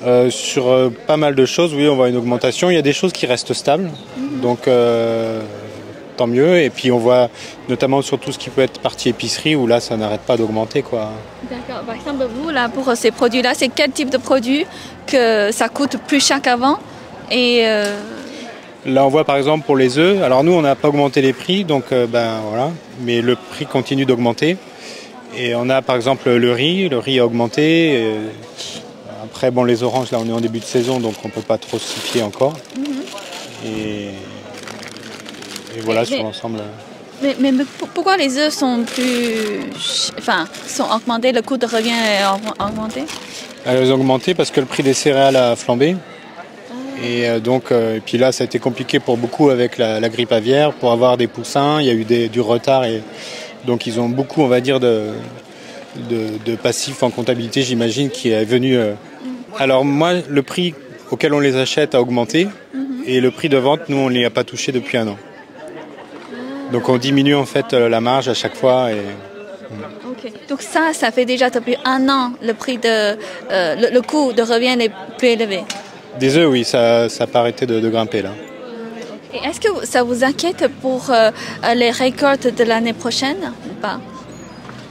Euh, 0.04 0.28
sur 0.28 0.68
euh, 0.68 0.90
pas 1.06 1.16
mal 1.16 1.34
de 1.34 1.46
choses, 1.46 1.72
oui, 1.74 1.88
on 1.88 1.96
voit 1.96 2.10
une 2.10 2.18
augmentation. 2.18 2.68
Il 2.68 2.74
y 2.74 2.78
a 2.78 2.82
des 2.82 2.92
choses 2.92 3.14
qui 3.14 3.24
restent 3.24 3.54
stables, 3.54 3.90
donc 4.42 4.68
euh, 4.68 5.40
tant 6.18 6.26
mieux. 6.26 6.58
Et 6.58 6.68
puis 6.68 6.92
on 6.92 6.98
voit 6.98 7.30
notamment 7.70 8.02
sur 8.02 8.18
tout 8.18 8.32
ce 8.32 8.38
qui 8.38 8.50
peut 8.50 8.60
être 8.60 8.80
partie 8.80 9.08
épicerie, 9.08 9.56
où 9.56 9.66
là, 9.66 9.80
ça 9.80 9.96
n'arrête 9.96 10.20
pas 10.20 10.36
d'augmenter, 10.36 10.82
quoi. 10.82 11.10
D'accord. 11.50 11.82
Par 11.86 11.94
exemple, 11.94 12.26
vous, 12.30 12.50
là, 12.50 12.68
pour 12.68 12.94
ces 12.94 13.10
produits-là, 13.10 13.52
c'est 13.54 13.70
quel 13.74 13.92
type 13.92 14.10
de 14.10 14.18
produit 14.18 14.66
que 15.06 15.50
ça 15.52 15.70
coûte 15.70 15.96
plus 16.06 16.22
cher 16.22 16.42
qu'avant? 16.42 16.78
Et 17.30 17.64
Là, 18.84 19.06
on 19.06 19.08
voit 19.08 19.24
par 19.24 19.36
exemple 19.36 19.64
pour 19.64 19.76
les 19.76 19.98
œufs. 19.98 20.22
Alors 20.22 20.44
nous, 20.44 20.52
on 20.52 20.62
n'a 20.62 20.74
pas 20.74 20.88
augmenté 20.88 21.22
les 21.22 21.32
prix, 21.32 21.64
donc 21.64 21.84
ben 21.90 22.40
voilà, 22.48 22.70
mais 23.00 23.22
le 23.22 23.36
prix 23.36 23.64
continue 23.64 24.04
d'augmenter. 24.04 24.58
Et 25.36 25.54
on 25.54 25.68
a 25.70 25.82
par 25.82 25.96
exemple 25.96 26.30
le 26.30 26.52
riz. 26.52 26.88
Le 26.88 26.98
riz 26.98 27.18
a 27.20 27.26
augmenté. 27.26 27.94
euh, 27.96 28.28
Après, 29.24 29.50
bon, 29.50 29.64
les 29.64 29.82
oranges, 29.82 30.10
là, 30.10 30.18
on 30.20 30.28
est 30.28 30.32
en 30.32 30.40
début 30.40 30.58
de 30.58 30.64
saison, 30.64 31.00
donc 31.00 31.14
on 31.24 31.28
peut 31.28 31.42
pas 31.42 31.58
trop 31.58 31.78
s'y 31.78 32.00
fier 32.00 32.22
encore. 32.22 32.54
Et, 33.64 34.08
et 35.76 35.80
voilà 35.82 36.00
Mais- 36.00 36.06
sur 36.06 36.16
mais- 36.16 36.22
l'ensemble. 36.22 36.60
mais, 37.22 37.36
mais 37.38 37.52
pour- 37.78 37.88
pourquoi 37.88 38.16
les 38.16 38.38
œufs 38.38 38.52
sont 38.54 38.84
plus, 38.84 40.10
enfin, 40.18 40.46
sont 40.66 40.86
augmentés, 40.94 41.32
le 41.32 41.42
coût 41.42 41.56
de 41.56 41.66
revient 41.66 41.90
est 41.90 42.24
aug- 42.24 42.68
augmenté? 42.68 43.02
Elles 43.66 43.90
ont 43.92 43.96
augmenté 43.96 44.34
parce 44.34 44.50
que 44.50 44.60
le 44.60 44.66
prix 44.66 44.82
des 44.82 44.94
céréales 44.94 45.36
a 45.36 45.54
flambé. 45.56 45.96
Et 47.04 47.28
euh, 47.28 47.38
donc, 47.38 47.70
euh, 47.70 47.96
et 47.96 48.00
puis 48.00 48.18
là, 48.18 48.32
ça 48.32 48.42
a 48.42 48.46
été 48.46 48.58
compliqué 48.58 48.98
pour 48.98 49.16
beaucoup 49.18 49.50
avec 49.50 49.78
la, 49.78 50.00
la 50.00 50.08
grippe 50.08 50.32
aviaire, 50.32 50.72
pour 50.72 50.90
avoir 50.90 51.16
des 51.16 51.26
poussins. 51.28 51.80
Il 51.80 51.86
y 51.86 51.90
a 51.90 51.94
eu 51.94 52.04
des- 52.04 52.28
du 52.28 52.40
retard 52.40 52.84
et 52.86 53.02
donc 53.66 53.86
ils 53.86 54.00
ont 54.00 54.08
beaucoup, 54.08 54.42
on 54.42 54.48
va 54.48 54.60
dire, 54.60 54.80
de, 54.80 55.08
de, 56.10 56.26
de 56.44 56.56
passifs 56.56 57.02
en 57.02 57.10
comptabilité, 57.10 57.62
j'imagine, 57.62 58.10
qui 58.10 58.30
est 58.30 58.44
venu. 58.44 58.76
euh. 58.76 58.94
Alors 59.58 59.84
moi, 59.84 60.12
le 60.28 60.42
prix 60.42 60.74
auquel 61.10 61.32
on 61.32 61.40
les 61.40 61.56
achète 61.56 61.94
a 61.94 62.00
augmenté 62.00 62.48
et 63.06 63.20
le 63.20 63.30
prix 63.30 63.48
de 63.48 63.56
vente, 63.56 63.88
nous, 63.88 63.96
on 63.96 64.10
ne 64.10 64.24
a 64.24 64.30
pas 64.30 64.44
touché 64.44 64.72
depuis 64.72 64.98
un 64.98 65.08
an. 65.08 65.16
Donc 66.72 66.88
on 66.88 66.98
diminue 66.98 67.34
en 67.34 67.46
fait 67.46 67.72
euh, 67.72 67.88
la 67.88 68.00
marge 68.00 68.28
à 68.28 68.34
chaque 68.34 68.54
fois. 68.54 68.92
Et... 68.92 69.00
Ok. 70.06 70.30
Donc 70.48 70.60
ça, 70.60 70.92
ça 70.92 71.10
fait 71.10 71.24
déjà 71.24 71.48
depuis 71.48 71.76
un 71.84 72.08
an 72.10 72.32
le 72.42 72.52
prix 72.52 72.76
de, 72.76 72.88
euh, 72.88 73.16
le, 73.50 73.94
le 73.94 74.02
coût 74.02 74.32
de 74.34 74.42
revient 74.42 74.76
est 74.80 74.92
plus 75.16 75.28
élevé. 75.28 75.60
Des 76.20 76.36
œufs, 76.36 76.48
oui, 76.50 76.64
ça, 76.64 77.08
ça 77.08 77.26
pas 77.26 77.40
arrêté 77.40 77.64
de, 77.64 77.80
de 77.80 77.88
grimper 77.88 78.22
là. 78.22 78.32
Est-ce 79.32 79.60
que 79.60 79.86
ça 79.86 80.02
vous 80.02 80.24
inquiète 80.24 80.68
pour 80.80 81.10
euh, 81.10 81.30
les 81.74 81.90
récoltes 81.90 82.46
de 82.46 82.64
l'année 82.64 82.94
prochaine 82.94 83.52
ou 83.70 83.74
pas? 83.80 84.00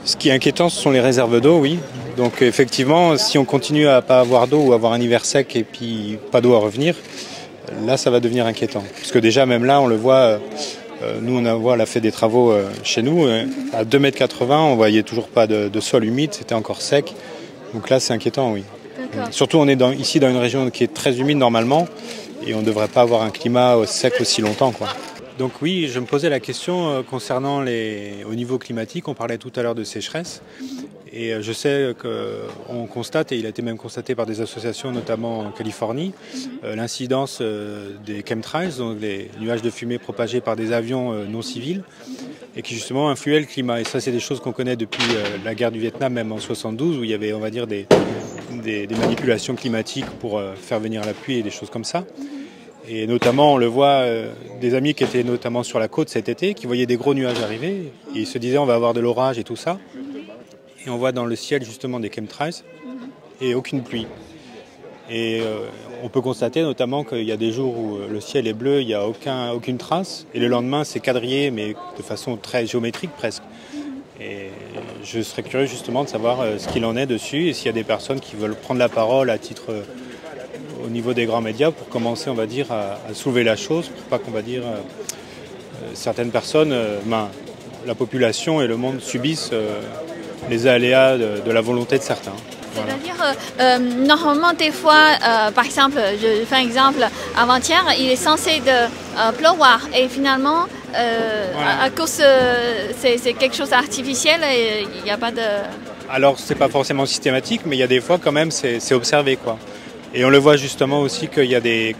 Ce 0.06 0.15
qui 0.15 0.29
est 0.29 0.32
inquiétant, 0.32 0.70
ce 0.70 0.79
sont 0.79 0.91
les 0.91 1.01
réserves 1.01 1.41
d'eau, 1.41 1.58
oui. 1.60 1.79
Donc 2.17 2.41
effectivement, 2.41 3.17
si 3.17 3.38
on 3.38 3.46
continue 3.46 3.88
à 3.88 4.01
pas 4.01 4.20
avoir 4.20 4.48
d'eau 4.48 4.60
ou 4.60 4.74
avoir 4.74 4.94
un 4.94 5.01
hiver 5.01 5.25
sec 5.25 5.56
et 5.56 5.63
puis 5.63 6.17
pas 6.32 6.41
d'eau 6.41 6.56
à 6.56 6.60
revenir, 6.60 6.96
là 7.86 7.98
ça 7.98 8.10
va 8.10 8.20
devenir 8.20 8.46
inquiétant. 8.46 8.84
Parce 8.96 9.12
que 9.12 9.20
déjà 9.20 9.46
même 9.46 9.65
là, 9.65 9.82
on 9.82 9.88
le 9.88 9.96
voit, 9.96 10.39
euh, 11.03 11.20
nous 11.22 11.38
on 11.38 11.46
a, 11.46 11.82
a 11.82 11.86
fait 11.86 12.00
des 12.00 12.12
travaux 12.12 12.51
euh, 12.51 12.70
chez 12.84 13.01
nous, 13.01 13.25
euh, 13.25 13.46
à 13.74 13.84
2,80 13.84 14.00
mètres, 14.00 14.36
on 14.51 14.75
voyait 14.75 15.03
toujours 15.03 15.27
pas 15.27 15.46
de, 15.46 15.67
de 15.67 15.79
sol 15.79 16.06
humide, 16.06 16.34
c'était 16.34 16.56
encore 16.56 16.82
sec. 16.82 17.13
Donc 17.74 17.89
là 17.89 18.00
c'est 18.00 18.13
inquiétant, 18.13 18.51
oui. 18.51 18.63
Surtout 19.32 19.58
on 19.58 19.67
est 19.67 19.75
dans, 19.75 19.91
ici 19.91 20.20
dans 20.20 20.29
une 20.29 20.38
région 20.38 20.70
qui 20.70 20.84
est 20.84 20.94
très 20.94 21.20
humide 21.20 21.38
normalement 21.38 21.88
et 22.46 22.53
on 22.53 22.62
ne 22.62 22.65
devrait 22.65 22.88
pas 22.88 23.01
avoir 23.01 23.22
un 23.22 23.29
climat 23.29 23.86
sec 23.86 24.15
aussi 24.20 24.41
longtemps. 24.41 24.72
Quoi. 24.72 24.88
Donc 25.38 25.62
oui, 25.62 25.88
je 25.88 26.00
me 26.00 26.06
posais 26.06 26.29
la 26.29 26.39
question 26.39 26.89
euh, 26.89 27.01
concernant 27.03 27.62
les, 27.62 28.25
au 28.27 28.34
niveau 28.34 28.58
climatique, 28.58 29.08
on 29.08 29.13
parlait 29.13 29.38
tout 29.38 29.51
à 29.56 29.62
l'heure 29.62 29.75
de 29.75 29.84
sécheresse. 29.84 30.41
Et 31.13 31.32
euh, 31.32 31.44
je 31.44 31.51
sais 31.53 31.94
qu'on 32.01 32.88
constate, 32.88 33.32
et 33.32 33.38
il 33.38 33.46
a 33.46 33.50
été 33.50 33.62
même 33.62 33.77
constaté 33.77 34.15
par 34.15 34.25
des 34.25 34.41
associations, 34.41 34.91
notamment 34.91 35.39
en 35.41 35.51
Californie, 35.51 36.13
euh, 36.63 36.75
l'incidence 36.75 37.39
des 37.39 38.24
chemtrails, 38.27 38.77
donc 38.79 38.98
les 39.00 39.29
nuages 39.39 39.62
de 39.62 39.70
fumée 39.70 40.00
propagés 40.00 40.41
par 40.41 40.56
des 40.56 40.74
avions 40.74 41.13
non 41.25 41.44
civils, 41.44 41.84
et 42.56 42.63
qui 42.63 42.74
justement 42.74 43.10
influaient 43.12 43.39
le 43.39 43.46
climat. 43.46 43.79
Et 43.79 43.84
ça, 43.84 44.00
c'est 44.00 44.12
des 44.12 44.20
choses 44.20 44.39
qu'on 44.39 44.53
connaît 44.53 44.75
depuis 44.75 45.03
la 45.46 45.53
guerre 45.53 45.72
du 45.72 45.79
Vietnam, 45.79 46.13
même 46.13 46.32
en 46.32 46.39
72, 46.39 46.98
où 46.98 47.03
il 47.03 47.12
y 47.12 47.13
avait, 47.13 47.34
on 47.34 47.39
va 47.39 47.51
dire, 47.51 47.67
des, 47.67 47.86
des, 48.68 48.96
manipulations 48.96 49.56
climatiques 49.56 50.10
pour 50.20 50.38
euh, 50.38 50.54
faire 50.56 50.80
venir 50.80 51.04
la 51.06 51.14
pluie 51.14 51.38
et 51.38 51.44
des 51.44 51.50
choses 51.50 51.70
comme 51.70 51.84
ça. 51.84 52.06
Et 52.90 53.08
notamment, 53.08 53.54
on 53.54 53.58
le 53.58 53.66
voit, 53.66 54.02
euh, 54.04 54.32
des 54.62 54.74
amis 54.74 54.94
qui 54.94 55.04
étaient 55.04 55.24
notamment 55.24 55.64
sur 55.64 55.80
la 55.80 55.88
côte 55.88 56.10
cet 56.10 56.30
été, 56.30 56.54
qui 56.54 56.68
voyaient 56.68 56.86
des 56.86 56.98
gros 56.98 57.14
nuages 57.14 57.42
arriver, 57.42 57.92
et 58.16 58.20
ils 58.20 58.28
se 58.28 58.38
disaient 58.38 58.58
on 58.58 58.66
va 58.66 58.76
avoir 58.76 58.94
de 58.94 59.00
l'orage 59.00 59.40
et 59.40 59.44
tout 59.44 59.56
ça. 59.56 59.78
Et 60.86 60.90
on 60.90 60.98
voit 60.98 61.12
dans 61.12 61.26
le 61.26 61.36
ciel 61.36 61.64
justement 61.64 62.00
des 62.00 62.12
chemtrails 62.14 62.64
et 63.42 63.56
aucune 63.56 63.84
pluie. 63.84 64.08
Et 65.10 65.40
euh, 65.42 65.60
on 66.04 66.10
peut 66.10 66.22
constater 66.22 66.62
notamment 66.62 67.04
qu'il 67.04 67.24
y 67.24 67.32
a 67.32 67.38
des 67.38 67.52
jours 67.52 67.78
où 67.78 67.98
le 68.10 68.20
ciel 68.20 68.48
est 68.48 68.54
bleu, 68.54 68.82
il 68.82 68.88
n'y 68.88 68.94
a 68.94 69.08
aucun, 69.08 69.52
aucune 69.52 69.78
trace, 69.78 70.28
et 70.34 70.40
le 70.40 70.48
lendemain 70.48 70.84
c'est 70.84 71.00
quadrillé, 71.00 71.52
mais 71.52 71.76
de 71.98 72.04
façon 72.04 72.38
très 72.38 72.66
géométrique 72.66 73.12
presque. 73.18 73.44
Et 74.20 74.50
je 75.08 75.22
serais 75.22 75.44
curieux 75.44 75.68
justement 75.68 76.04
de 76.04 76.10
savoir 76.10 76.42
euh, 76.42 76.58
ce 76.58 76.68
qu'il 76.68 76.84
en 76.84 76.98
est 76.98 77.06
dessus 77.06 77.48
et 77.48 77.54
s'il 77.54 77.68
y 77.68 77.70
a 77.70 77.74
des 77.74 77.86
personnes 77.86 78.20
qui 78.20 78.36
veulent 78.36 78.56
prendre 78.56 78.80
la 78.80 78.90
parole 78.90 79.30
à 79.30 79.38
titre 79.38 79.64
euh, 79.70 79.84
au 80.86 80.90
niveau 80.90 81.14
des 81.14 81.26
grands 81.26 81.42
médias 81.42 81.72
pour 81.72 81.88
commencer, 81.88 82.30
on 82.30 82.34
va 82.34 82.46
dire, 82.46 82.72
à, 82.72 82.98
soulever 83.14 83.44
la 83.44 83.56
chose, 83.56 83.88
pour 83.88 84.04
pas 84.06 84.20
qu'on 84.20 84.32
va 84.32 84.42
dire 84.42 84.64
euh, 84.66 84.76
certaines 85.94 86.32
personnes, 86.32 86.76
ben, 87.06 87.30
la 87.86 87.96
population 87.96 88.62
et 88.62 88.68
le 88.68 88.78
monde 88.78 89.00
subissent 89.00 89.52
les 90.50 90.68
aléas 90.68 91.18
de, 91.18 91.52
la 91.52 91.62
volonté 91.62 91.98
de 91.98 92.04
certains. 92.04 92.36
C'est-à-dire, 92.74 93.80
normalement, 94.06 94.54
des 94.54 94.72
fois, 94.72 95.04
par 95.54 95.66
exemple, 95.66 96.00
je 96.22 96.46
fais 96.46 96.56
un 96.56 96.62
exemple, 96.62 97.08
avant-hier, 97.38 97.84
il 98.00 98.10
est 98.10 98.16
censé 98.16 98.62
pleuvoir 99.38 99.82
et 99.96 100.08
finalement, 100.08 100.66
euh, 100.96 101.51
Voilà. 101.53 101.72
à, 101.72 101.84
à 101.84 101.89
cause, 101.89 102.20
euh, 102.22 102.91
c'est 102.98 103.34
quelque 103.34 103.56
chose 103.56 103.70
d'artificiel 103.70 104.41
et 104.44 104.86
il 104.98 105.03
n'y 105.03 105.12
a 105.12 105.17
pas 105.17 105.32
de... 105.32 105.41
Alors 106.10 106.39
c'est 106.39 106.56
pas 106.56 106.70
forcément 106.70 107.06
systématique, 107.06 107.62
mais 107.65 107.75
il 107.75 107.79
y 107.79 107.84
a 107.84 107.88
des 107.88 108.00
fois 108.00 108.17
quand 108.17 108.32
même 108.32 108.51
c'est 108.51 108.94
observé 108.94 109.36
quoi. 109.36 109.58
Et 110.13 110.24
on 110.24 110.29
le 110.29 110.38
voit 110.38 110.56
justement 110.56 111.01
aussi 111.01 111.27
qu'il 111.27 111.46
y 111.46 111.56
a 111.56 111.60
des, 111.60 111.96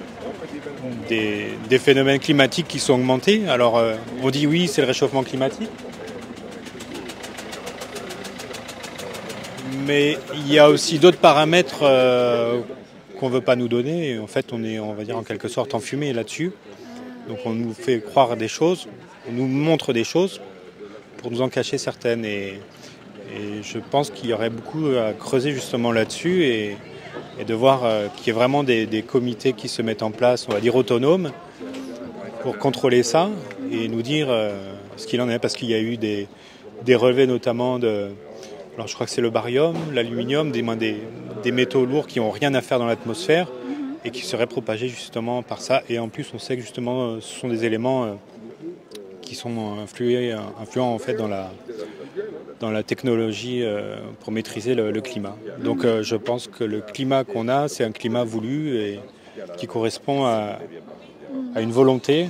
des, 1.10 1.48
des 1.70 1.80
phénomènes 1.80 2.20
climatiques 2.20 2.68
qui 2.70 2.80
sont 2.80 2.94
augmentés. 2.94 3.44
Alors 3.50 3.78
euh, 3.78 3.96
on 4.24 4.30
dit 4.30 4.48
oui 4.48 4.70
c'est 4.70 4.82
le 4.82 4.88
réchauffement 4.88 5.24
climatique, 5.24 5.70
mais 9.86 10.18
il 10.36 10.52
y 10.52 10.60
a 10.60 10.70
aussi 10.70 11.00
d'autres 11.00 11.18
paramètres 11.20 11.80
qu'on 13.20 13.30
veut 13.30 13.42
pas 13.42 13.56
nous 13.58 13.68
donner. 13.68 14.12
Et 14.12 14.20
en 14.20 14.28
fait 14.28 14.54
on 14.54 14.64
est 14.64 14.80
on 14.80 14.94
va 14.94 15.04
dire 15.04 15.18
en 15.18 15.24
quelque 15.24 15.48
sorte 15.50 15.74
enfumé 15.76 16.14
là-dessus. 16.14 16.52
Donc 17.28 17.40
on 17.46 17.54
nous 17.54 17.74
fait 17.74 18.00
croire 18.00 18.38
des 18.38 18.48
choses, 18.48 18.88
on 19.28 19.34
nous 19.34 19.48
montre 19.48 19.92
des 19.92 20.04
choses 20.04 20.40
pour 21.18 21.32
nous 21.32 21.42
en 21.42 21.50
cacher 21.50 21.78
certaines. 21.78 22.26
Et, 22.26 22.60
je 23.62 23.78
pense 23.78 24.10
qu'il 24.10 24.30
y 24.30 24.34
aurait 24.34 24.50
beaucoup 24.50 24.88
à 24.98 25.12
creuser 25.12 25.52
justement 25.52 25.92
là-dessus 25.92 26.46
et, 26.46 26.78
de 27.46 27.54
voir 27.54 27.84
euh, 27.84 28.08
qu'il 28.16 28.28
y 28.28 28.30
ait 28.30 28.34
vraiment 28.34 28.64
des, 28.64 29.04
comités 29.06 29.54
qui 29.54 29.68
se 29.68 29.82
mettent 29.82 30.02
en 30.02 30.12
place, 30.12 30.48
on 30.50 30.54
va 30.54 30.62
dire 30.62 30.76
autonomes, 30.76 31.32
pour 32.42 32.58
contrôler 32.58 33.04
ça 33.04 33.30
et 33.72 33.90
nous 33.90 34.02
dire 34.02 34.28
euh, 34.30 34.74
ce 34.96 35.06
qu'il 35.06 35.22
en 35.22 35.30
est. 35.30 35.40
Parce 35.40 35.56
qu'il 35.56 35.70
y 35.70 35.76
a 35.76 35.80
eu 35.80 35.98
des, 35.98 36.28
relevés 36.96 37.28
notamment 37.28 37.80
de... 37.80 38.12
Alors 38.76 38.88
je 38.88 38.94
crois 38.94 39.06
que 39.06 39.12
c'est 39.12 39.22
le 39.22 39.30
barium, 39.30 39.76
l'aluminium, 39.94 40.52
des 40.52 41.52
métaux 41.52 41.86
lourds 41.86 42.08
qui 42.08 42.20
n'ont 42.20 42.32
rien 42.32 42.54
à 42.54 42.62
faire 42.62 42.80
dans 42.80 42.88
l'atmosphère 42.88 43.50
et 44.06 44.12
qui 44.12 44.24
seraient 44.26 44.48
propagés 44.48 44.88
justement 44.88 45.44
par 45.44 45.62
ça. 45.62 45.84
Et 45.90 46.00
en 46.00 46.10
plus 46.10 46.32
on 46.34 46.40
sait 46.40 46.56
que 46.56 46.62
justement 46.62 47.04
euh, 47.04 47.22
ce 47.22 47.40
sont 47.40 47.48
des 47.48 47.66
éléments 47.66 48.06
euh, 48.06 48.14
qui 49.22 49.36
sont 49.36 49.78
influés, 49.84 50.32
influents 50.62 50.94
en 50.94 51.00
fait 51.00 51.16
dans 51.16 51.28
la, 51.28 51.52
dans 52.60 52.72
la 52.72 52.84
technologie 52.84 53.62
euh, 53.64 53.98
pour 54.22 54.32
maîtriser 54.32 54.74
le, 54.74 54.92
le 54.92 55.02
climat. 55.02 55.36
Donc 55.64 55.84
euh, 55.84 56.02
je 56.04 56.16
pense 56.16 56.48
que 56.48 56.64
le 56.64 56.82
climat 56.82 57.24
qu'on 57.24 57.48
a, 57.50 57.68
c'est 57.68 57.84
un 57.84 57.92
climat 57.92 58.24
voulu 58.24 58.78
et 58.78 59.00
qui 59.58 59.68
correspond 59.68 60.26
à, 60.26 60.60
à 61.56 61.62
une 61.62 61.72
volonté 61.72 62.28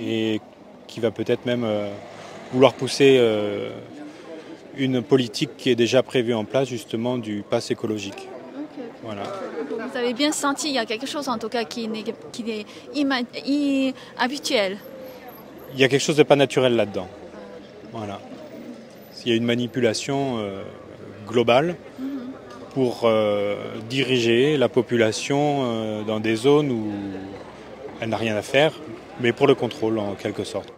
et 0.00 0.40
qui 0.86 1.00
va 1.00 1.10
peut-être 1.10 1.46
même 1.46 1.64
euh, 1.64 1.88
vouloir 2.52 2.74
pousser 2.74 3.16
euh, 3.18 3.70
une 4.76 5.02
politique 5.02 5.50
qui 5.56 5.70
est 5.70 5.76
déjà 5.76 6.02
prévue 6.02 6.34
en 6.34 6.44
place 6.44 6.68
justement 6.68 7.16
du 7.16 7.44
pass 7.48 7.70
écologique. 7.70 8.28
Voilà. 9.04 9.22
Vous 9.90 9.96
avez 9.96 10.14
bien 10.14 10.30
senti, 10.30 10.68
il 10.68 10.74
y 10.74 10.78
a 10.78 10.86
quelque 10.86 11.06
chose 11.06 11.28
en 11.28 11.38
tout 11.38 11.48
cas 11.48 11.64
qui 11.64 11.88
qui 12.32 12.42
est 12.50 12.66
ima- 12.94 13.24
i- 13.44 13.92
habituel. 14.18 14.78
Il 15.74 15.80
y 15.80 15.84
a 15.84 15.88
quelque 15.88 16.00
chose 16.02 16.16
de 16.16 16.22
pas 16.22 16.36
naturel 16.36 16.76
là-dedans. 16.76 17.08
Voilà. 17.92 18.20
Il 19.24 19.30
y 19.30 19.32
a 19.32 19.36
une 19.36 19.44
manipulation 19.44 20.38
euh, 20.38 20.62
globale 21.26 21.76
pour 22.74 23.00
euh, 23.04 23.56
diriger 23.88 24.56
la 24.56 24.68
population 24.68 25.40
euh, 25.64 26.02
dans 26.04 26.20
des 26.20 26.36
zones 26.36 26.70
où 26.70 26.92
elle 28.00 28.10
n'a 28.10 28.16
rien 28.16 28.36
à 28.36 28.42
faire, 28.42 28.72
mais 29.20 29.32
pour 29.32 29.46
le 29.48 29.54
contrôle 29.56 29.98
en 29.98 30.14
quelque 30.14 30.44
sorte. 30.44 30.72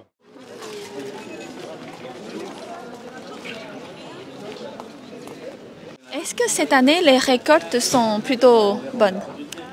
Est-ce 6.14 6.31
que 6.44 6.50
cette 6.50 6.72
année, 6.72 7.00
les 7.02 7.18
récoltes 7.18 7.78
sont 7.80 8.20
plutôt 8.20 8.80
bonnes? 8.94 9.20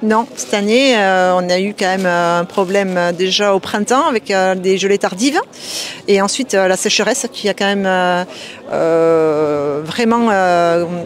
Non, 0.02 0.26
cette 0.36 0.54
année, 0.54 0.98
euh, 0.98 1.36
on 1.36 1.50
a 1.50 1.60
eu 1.60 1.76
quand 1.78 1.86
même 1.86 2.06
euh, 2.06 2.40
un 2.40 2.46
problème 2.46 2.96
euh, 2.98 3.12
déjà 3.12 3.54
au 3.54 3.60
printemps 3.60 4.08
avec 4.08 4.32
euh, 4.32 4.56
des 4.56 4.78
gelées 4.78 4.98
tardives 4.98 5.42
et 6.08 6.22
ensuite 6.22 6.54
la 6.54 6.78
sécheresse 6.78 7.28
qui 7.34 7.50
a 7.50 7.54
quand 7.54 7.66
même 7.66 8.26
vraiment 9.84 10.30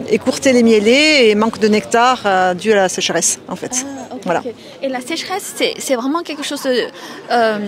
écourté 0.08 0.52
les 0.52 0.62
mielés 0.62 1.28
et 1.28 1.34
manque 1.34 1.58
de 1.58 1.68
nectar 1.68 2.54
dû 2.54 2.72
à 2.72 2.76
la 2.76 2.88
sécheresse 2.88 3.40
en 3.48 3.56
fait. 3.56 3.84
Ah, 3.84 4.03
Voilà. 4.24 4.42
Et 4.82 4.88
la 4.88 5.00
sécheresse, 5.00 5.54
c'est 5.78 5.94
vraiment 5.94 6.22
quelque 6.22 6.42
chose 6.42 6.62
de, 6.62 6.86
euh, 7.30 7.58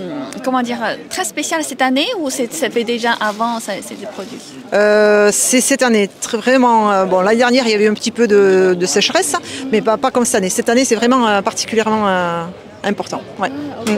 comment 0.44 0.62
dire, 0.62 0.78
très 1.10 1.24
spécial 1.24 1.62
cette 1.62 1.82
année 1.82 2.06
ou 2.18 2.30
ça 2.30 2.70
fait 2.70 2.84
déjà 2.84 3.12
avant, 3.20 3.60
ça 3.60 3.72
c'était 3.82 4.06
produit 4.06 4.38
Euh, 4.72 5.30
c'est 5.32 5.60
cette 5.60 5.82
année, 5.82 6.08
très, 6.20 6.38
vraiment. 6.38 6.90
euh, 6.90 7.04
bon, 7.04 7.20
l'année 7.20 7.38
dernière, 7.38 7.64
il 7.66 7.70
y 7.70 7.74
avait 7.74 7.84
eu 7.84 7.88
un 7.90 7.94
petit 7.94 8.10
peu 8.10 8.26
de, 8.26 8.74
de 8.78 8.86
sécheresse, 8.86 9.34
mais 9.70 9.80
pas, 9.82 9.96
pas 9.96 10.10
comme 10.10 10.24
cette 10.24 10.36
année. 10.36 10.50
Cette 10.50 10.68
année, 10.68 10.84
c'est 10.84 10.94
vraiment 10.96 11.26
euh, 11.26 11.42
particulièrement 11.42 12.08
euh, 12.08 12.44
important. 12.84 13.20
Ouais. 13.38 13.50
Ah. 13.86 13.90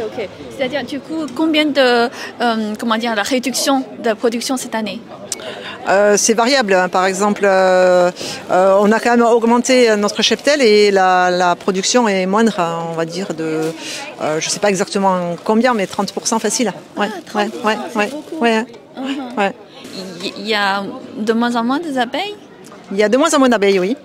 C'est-à-dire, 0.57 0.85
du 0.85 1.00
coup, 1.00 1.27
combien 1.35 1.67
de, 1.67 1.81
euh, 1.81 2.75
comment 2.79 2.97
dire, 2.97 3.15
la 3.15 3.23
réduction 3.23 3.85
de 4.03 4.12
production 4.15 4.57
cette 4.57 4.75
année? 4.75 5.00
Euh, 5.88 6.16
c'est 6.16 6.35
variable. 6.35 6.75
hein. 6.75 6.88
Par 6.88 7.07
exemple, 7.07 7.42
euh, 7.45 8.11
euh, 8.50 8.76
on 8.80 8.92
a 8.92 9.00
quand 9.00 9.11
même 9.11 9.23
augmenté 9.25 9.95
notre 9.97 10.23
cheptel 10.23 10.61
et 10.61 10.90
la, 10.90 11.30
la 11.30 11.57
production 11.57 12.07
est 12.09 12.26
moindre, 12.26 12.59
hein, 12.61 12.85
on 12.90 12.95
va 12.95 13.04
dire, 13.07 13.33
de, 13.35 13.73
euh, 14.23 14.38
je 14.40 14.47
ne 14.47 14.50
sais 14.50 14.61
pas 14.61 14.68
exactement 14.68 15.37
combien, 15.45 15.73
mais 15.75 15.87
30% 15.87 16.38
facile. 16.38 16.73
Ouais, 16.97 17.09
Ah, 17.35 17.38
30%, 17.38 17.38
ouais, 17.38 17.49
ouais, 17.64 17.76
ouais, 17.97 18.11
ouais, 18.40 18.66
Uh-huh. 18.99 19.38
ouais. 19.38 19.52
Il 20.25 20.33
il 20.38 20.49
y 20.49 20.54
a 20.54 20.83
de 21.16 21.33
moins 21.33 21.54
en 21.54 21.62
moins 21.62 21.78
des 21.78 21.97
abeilles? 21.99 22.35
Il 22.90 22.97
y 22.99 23.02
a 23.04 23.09
de 23.09 23.16
moins 23.16 23.33
en 23.33 23.38
moins 23.38 23.49
d'abeilles, 23.49 23.78
oui. 23.78 23.97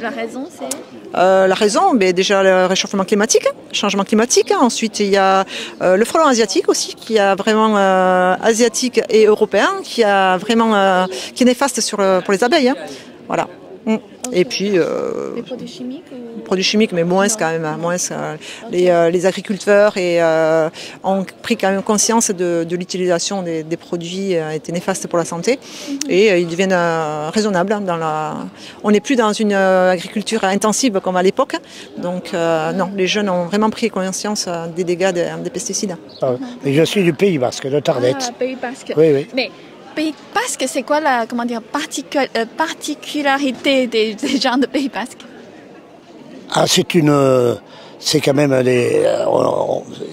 La 0.00 0.10
raison, 0.10 0.46
c'est 0.48 0.68
Euh, 1.16 1.46
la 1.46 1.54
raison, 1.54 1.94
ben, 1.94 2.12
déjà 2.12 2.42
le 2.42 2.66
réchauffement 2.66 3.04
climatique, 3.04 3.46
changement 3.72 4.04
climatique. 4.04 4.52
Ensuite, 4.52 5.00
il 5.00 5.08
y 5.08 5.16
a 5.16 5.44
euh, 5.80 5.96
le 5.96 6.04
frelon 6.04 6.26
asiatique 6.26 6.68
aussi, 6.68 6.94
qui 6.94 7.18
a 7.18 7.34
vraiment 7.34 7.76
euh, 7.76 8.34
asiatique 8.42 9.00
et 9.08 9.26
européen, 9.26 9.68
qui 9.82 10.04
a 10.04 10.36
vraiment 10.36 11.06
qui 11.34 11.42
est 11.42 11.46
néfaste 11.46 11.80
pour 12.24 12.32
les 12.32 12.44
abeilles. 12.44 12.68
hein. 12.68 12.76
Voilà. 13.26 13.48
Mm. 13.88 13.96
Et 14.32 14.44
puis. 14.44 14.72
Euh, 14.78 15.34
les 15.34 15.42
produits 15.42 15.66
chimiques 15.66 16.04
Produits 16.44 16.64
chimiques, 16.64 16.92
mais 16.92 17.04
moins 17.04 17.26
quand 17.28 17.50
même. 17.50 17.64
Hein, 17.64 17.76
moins, 17.78 17.96
euh, 18.10 18.36
les, 18.70 18.88
euh, 18.88 19.10
les, 19.10 19.26
agriculteurs 19.26 19.96
et, 19.96 20.20
ont 21.02 21.24
pris 21.42 21.56
quand 21.56 21.70
même 21.70 21.82
conscience 21.82 22.30
de, 22.30 22.66
l'utilisation 22.70 23.42
des, 23.42 23.64
produits 23.76 24.32
étaient 24.32 24.72
néfastes 24.72 25.08
pour 25.08 25.18
la 25.18 25.24
santé. 25.24 25.58
Mhm. 25.88 25.98
Et 26.08 26.40
ils 26.40 26.46
deviennent 26.46 26.76
raisonnables. 27.32 27.72
Hein, 27.72 27.80
dans 27.80 27.96
la... 27.96 28.36
On 28.84 28.90
n'est 28.90 29.00
plus 29.00 29.16
dans 29.16 29.32
une 29.32 29.52
agriculture 29.52 30.44
intensive 30.44 31.00
comme 31.00 31.16
à 31.16 31.22
l'époque. 31.22 31.56
Donc, 31.96 32.32
non, 32.32 32.90
les 32.96 33.06
jeunes 33.06 33.30
ont 33.30 33.46
vraiment 33.46 33.70
pris 33.70 33.90
conscience 33.90 34.48
des 34.76 34.84
dégâts 34.84 35.12
des, 35.12 35.50
pesticides. 35.50 35.96
Ah, 36.22 36.34
mais 36.64 36.74
je 36.74 36.82
suis 36.82 37.02
du 37.02 37.12
Pays 37.12 37.38
Basque, 37.38 37.66
de 37.66 37.80
Tardette. 37.80 38.28
Ah, 38.28 38.32
Pays 38.38 38.56
Basque. 38.56 38.92
Oui, 38.96 39.12
oui. 39.12 39.26
Mais 39.34 39.50
Pays 39.98 40.14
Basque, 40.32 40.64
c'est 40.68 40.84
quoi 40.84 41.00
la 41.00 41.26
comment 41.26 41.44
dire, 41.44 41.60
euh, 41.60 42.44
particularité 42.56 43.88
des, 43.88 44.16
gens 44.40 44.56
de 44.56 44.66
Pays 44.66 44.88
Basque? 44.88 45.18
Ah, 46.52 46.66
c'est 46.68 46.94
une. 46.94 47.58
C'est 47.98 48.20
quand 48.20 48.34
même 48.34 48.62
des. 48.62 49.02
Euh, 49.04 49.24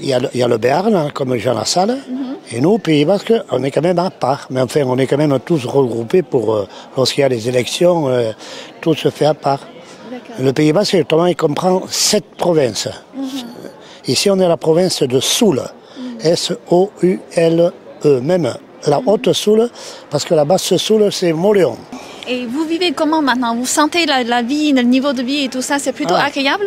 il 0.01 0.08
y, 0.08 0.13
a, 0.44 0.48
le 0.48 0.58
Béarn, 0.58 0.96
hein, 0.96 1.10
comme 1.13 1.36
Jean 1.36 1.54
Lassalle, 1.54 2.00
mhm. 2.10 2.36
et 2.51 2.62
nous, 2.62 2.80
Pays 2.80 3.06
Basque, 3.06 3.32
on 3.51 3.63
est 3.63 3.70
quand 3.70 3.84
même 3.84 4.00
à 4.00 4.10
part. 4.10 4.48
Mais 4.50 4.60
enfin, 4.60 4.82
on 4.88 4.98
est 4.98 5.06
quand 5.06 5.20
même 5.20 5.38
tous 5.46 5.63
regroupés 5.68 6.24
pour. 6.24 6.56
Euh, 6.56 6.68
lorsqu'il 6.98 7.22
y 7.22 7.25
a 7.25 7.30
les 7.30 7.48
élections, 7.48 8.10
tout 8.82 8.96
se 8.96 9.12
fait 9.12 9.25
à 9.25 9.36
part. 9.36 9.68
Le 10.39 10.51
Pays 10.51 10.74
Basque, 10.74 10.96
justement, 10.96 11.27
il 11.27 11.36
comprend 11.36 11.84
sept 11.92 12.25
provinces. 12.39 12.89
Mhm. 13.15 13.27
Ici, 14.08 14.32
on 14.32 14.39
est 14.39 14.48
la 14.48 14.58
province 14.58 15.04
de 15.04 15.20
Soule. 15.20 15.62
Mhm. 15.62 16.32
S-O-U-L-E, 16.32 18.20
même 18.22 18.51
la 18.88 19.01
haute 19.06 19.34
Soule, 19.34 19.70
parce 20.10 20.25
que 20.25 20.34
la 20.34 20.46
basse 20.46 20.75
Soule, 20.77 21.12
c'est 21.12 21.34
Moléon. 21.34 21.77
Et 22.27 22.46
vous 22.46 22.65
vivez 22.65 22.92
comment 22.92 23.22
maintenant? 23.22 23.56
Vous 23.56 23.65
sentez 23.65 24.06
la, 24.06 24.42
vie, 24.42 24.74
le 24.74 24.82
niveau 24.82 25.13
de 25.13 25.22
vie 25.22 25.46
et 25.46 25.50
tout 25.50 25.62
ça, 25.62 25.77
c'est 25.80 25.94
plutôt 25.94 26.15
ah. 26.18 26.25
agréable? 26.25 26.65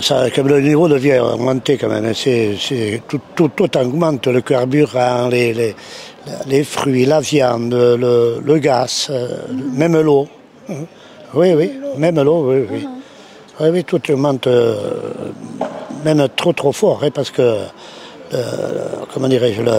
Ça, 0.00 0.30
comme 0.30 0.48
le 0.48 0.60
niveau 0.60 0.88
de 0.88 0.96
vie 0.96 1.12
a 1.12 1.24
augmenté 1.24 1.76
quand 1.76 1.88
même. 1.88 2.14
C'est, 2.14 3.02
tout, 3.08 3.20
tout, 3.34 3.48
tout, 3.48 3.76
augmente, 3.76 4.28
le 4.28 4.40
carburant, 4.40 5.28
les, 5.28 5.52
les, 5.52 5.74
les 6.46 6.62
fruits, 6.62 7.04
la 7.06 7.20
viande, 7.20 7.74
le, 7.74 8.40
le 8.44 8.58
gaz, 8.58 9.10
même 9.50 10.00
l'eau. 10.00 10.28
Oui, 11.34 11.52
oui, 11.54 11.72
même 11.98 12.22
l'eau, 12.22 12.50
oui, 12.50 12.66
oui. 12.70 12.86
Oui, 13.60 13.68
oui, 13.70 13.84
tout 13.84 14.00
augmente, 14.10 14.48
euh, 14.48 14.74
même 16.04 16.26
trop, 16.34 16.52
trop 16.52 16.72
fort, 16.72 17.00
hein, 17.04 17.10
parce 17.14 17.30
que, 17.30 17.40
euh, 17.40 18.86
comment 19.12 19.28
dirais-je, 19.28 19.62
le, 19.62 19.72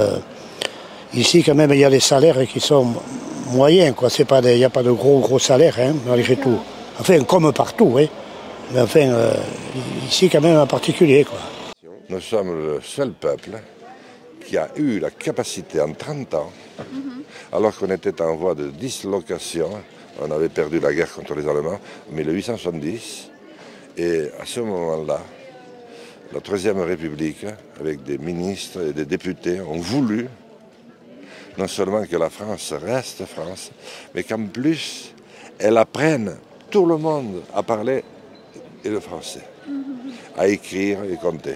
Ici, 1.15 1.43
quand 1.43 1.55
même, 1.55 1.71
il 1.71 1.79
y 1.79 1.85
a 1.85 1.89
les 1.89 2.01
salaires 2.01 2.45
qui 2.45 2.59
sont 2.59 2.93
moyens, 3.51 3.95
quoi. 3.95 4.09
C'est 4.09 4.25
pas 4.25 4.41
il 4.41 4.57
n'y 4.57 4.65
a 4.65 4.69
pas 4.69 4.83
de 4.83 4.91
gros, 4.91 5.19
gros 5.19 5.39
salaires, 5.39 5.77
hein, 5.79 5.93
malgré 6.05 6.35
tout. 6.35 6.59
Enfin, 6.99 7.23
comme 7.23 7.53
partout, 7.53 7.95
hein. 7.97 8.07
Mais 8.73 8.81
enfin, 8.81 9.07
euh, 9.07 9.33
ici, 10.05 10.29
quand 10.29 10.41
même, 10.41 10.57
en 10.57 10.67
particulier, 10.67 11.23
quoi. 11.23 11.39
Nous 12.09 12.19
sommes 12.19 12.53
le 12.53 12.81
seul 12.81 13.11
peuple 13.11 13.51
qui 14.45 14.57
a 14.57 14.69
eu 14.75 14.99
la 14.99 15.09
capacité 15.09 15.79
en 15.79 15.93
30 15.93 16.33
ans, 16.33 16.51
alors 17.53 17.75
qu'on 17.77 17.89
était 17.89 18.21
en 18.21 18.35
voie 18.35 18.53
de 18.53 18.67
dislocation, 18.69 19.69
on 20.21 20.29
avait 20.31 20.49
perdu 20.49 20.79
la 20.79 20.93
guerre 20.93 21.13
contre 21.13 21.33
les 21.35 21.47
Allemands 21.47 21.79
en 22.11 22.13
1870, 22.13 23.29
et 23.97 24.27
à 24.39 24.45
ce 24.45 24.59
moment-là, 24.59 25.21
la 26.33 26.41
Troisième 26.41 26.81
République, 26.81 27.45
avec 27.79 28.03
des 28.03 28.17
ministres 28.17 28.89
et 28.89 28.93
des 28.93 29.05
députés, 29.05 29.61
ont 29.61 29.79
voulu 29.79 30.27
non 31.57 31.67
seulement 31.67 32.05
que 32.05 32.17
la 32.17 32.29
France 32.29 32.73
reste 32.73 33.25
France, 33.25 33.71
mais 34.13 34.23
qu'en 34.23 34.45
plus, 34.47 35.13
elle 35.59 35.77
apprenne 35.77 36.37
tout 36.69 36.85
le 36.85 36.97
monde 36.97 37.43
à 37.53 37.63
parler 37.63 38.03
le 38.83 38.99
français, 38.99 39.43
à 40.37 40.47
écrire 40.47 41.03
et 41.03 41.15
compter. 41.15 41.55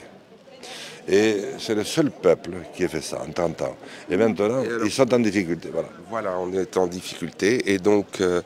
Et 1.12 1.42
c'est 1.58 1.74
le 1.74 1.84
seul 1.84 2.12
peuple 2.12 2.52
qui 2.76 2.84
a 2.84 2.88
fait 2.88 3.02
ça 3.02 3.20
en 3.28 3.32
30 3.32 3.64
ans. 3.64 3.76
Et 4.12 4.16
maintenant, 4.16 4.64
ils 4.86 4.92
sont 4.92 5.12
en 5.12 5.20
difficulté. 5.20 5.70
Voilà. 5.74 5.90
voilà, 6.08 6.40
on 6.40 6.54
est 6.54 6.78
en 6.78 6.86
difficulté. 6.86 7.74
Et 7.74 7.80
donc, 7.80 8.22
euh, 8.22 8.42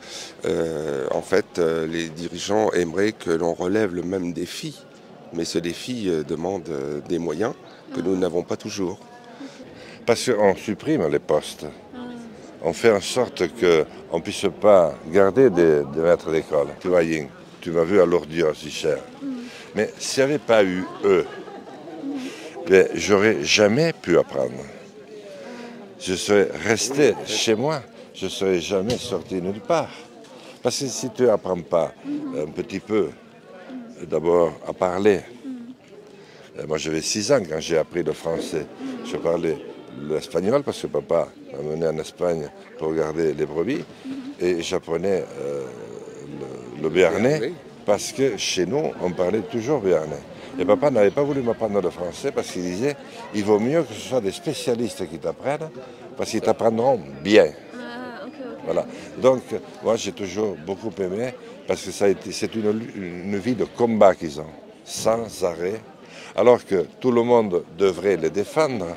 euh, 0.46 1.06
en 1.10 1.20
fait, 1.20 1.58
euh, 1.58 1.86
les 1.86 2.08
dirigeants 2.08 2.70
aimeraient 2.72 3.12
que 3.12 3.30
l'on 3.30 3.52
relève 3.52 3.94
le 3.94 4.02
même 4.02 4.32
défi. 4.32 4.82
Mais 5.34 5.44
ce 5.44 5.58
défi 5.58 6.08
demande 6.26 6.70
des 7.08 7.18
moyens 7.18 7.54
que 7.94 8.00
nous 8.00 8.16
n'avons 8.16 8.44
pas 8.44 8.56
toujours. 8.56 9.00
Parce 10.06 10.30
qu'on 10.30 10.54
supprime 10.54 11.08
les 11.08 11.18
postes. 11.18 11.66
On 12.62 12.72
fait 12.72 12.92
en 12.92 13.00
sorte 13.00 13.46
qu'on 13.48 14.16
ne 14.18 14.22
puisse 14.22 14.46
pas 14.60 14.94
garder 15.10 15.50
des, 15.50 15.82
maîtres 15.96 16.30
d'école. 16.30 16.68
Tu 16.80 16.88
vois, 16.88 17.02
Ying, 17.02 17.28
tu 17.60 17.70
m'as 17.70 17.84
vu 17.84 18.00
à 18.00 18.06
l'ordure 18.06 18.54
si 18.54 18.70
cher. 18.70 18.98
Mais 19.74 19.90
s'il 19.98 20.24
n'y 20.24 20.30
avait 20.30 20.38
pas 20.38 20.62
eu 20.62 20.84
eux, 21.04 21.26
ben, 22.66 22.88
j'aurais 22.94 23.42
jamais 23.44 23.92
pu 23.92 24.18
apprendre. 24.18 24.52
Je 26.00 26.14
serais 26.14 26.50
resté 26.66 27.14
chez 27.26 27.54
moi. 27.54 27.82
Je 28.14 28.26
ne 28.26 28.30
serais 28.30 28.60
jamais 28.60 28.96
sorti 28.96 29.40
nulle 29.42 29.60
part. 29.60 29.90
Parce 30.62 30.78
que 30.78 30.86
si 30.86 31.10
tu 31.10 31.24
n'apprends 31.24 31.60
pas 31.60 31.92
un 32.38 32.46
petit 32.46 32.80
peu, 32.80 33.10
d'abord 34.08 34.52
à 34.66 34.72
parler, 34.72 35.20
moi 36.66 36.78
j'avais 36.78 37.02
six 37.02 37.32
ans 37.32 37.40
quand 37.46 37.60
j'ai 37.60 37.76
appris 37.76 38.02
le 38.02 38.12
français. 38.12 38.66
Je 39.04 39.16
parlais 39.16 39.58
l'espagnol 40.08 40.62
parce 40.62 40.82
que 40.82 40.86
papa 40.86 41.28
m'a 41.52 41.70
mené 41.70 41.86
en 41.86 41.98
Espagne 41.98 42.48
pour 42.78 42.88
regarder 42.88 43.34
les 43.34 43.46
brebis 43.46 43.84
et 44.40 44.62
j'apprenais 44.62 45.24
euh, 45.40 45.66
le, 46.82 46.88
béarnais 46.88 47.52
parce 47.86 48.12
que 48.12 48.36
chez 48.36 48.66
nous 48.66 48.92
on 49.02 49.10
parlait 49.10 49.40
toujours 49.40 49.80
béarnais. 49.80 50.22
Et 50.58 50.64
papa 50.64 50.90
n'avait 50.90 51.10
pas 51.10 51.22
voulu 51.22 51.42
m'apprendre 51.42 51.80
le 51.80 51.90
français 51.90 52.32
parce 52.32 52.50
qu'il 52.50 52.62
disait 52.62 52.96
il 53.34 53.44
vaut 53.44 53.58
mieux 53.58 53.82
que 53.82 53.92
ce 53.94 54.00
soit 54.00 54.20
des 54.20 54.32
spécialistes 54.32 55.08
qui 55.08 55.18
t'apprennent 55.18 55.70
parce 56.16 56.30
qu'ils 56.30 56.40
t'apprendront 56.40 57.00
bien. 57.22 57.50
Ah, 57.74 58.26
voilà. 58.64 58.86
Donc 59.20 59.42
moi 59.82 59.96
j'ai 59.96 60.12
toujours 60.12 60.56
beaucoup 60.66 60.92
aimé 60.98 61.34
parce 61.66 61.82
que 61.82 61.90
ça 61.90 62.06
a 62.06 62.08
été 62.08 62.32
c'est 62.32 62.54
une, 62.54 62.80
une 62.96 63.38
vie 63.38 63.54
de 63.54 63.64
combat 63.64 64.14
qu'ils 64.14 64.40
ont 64.40 64.52
sans 64.84 65.44
arrêt 65.44 65.80
alors 66.36 66.64
que 66.64 66.86
tout 67.00 67.10
le 67.10 67.22
monde 67.22 67.64
devrait 67.78 68.16
les 68.16 68.30
défendre. 68.30 68.96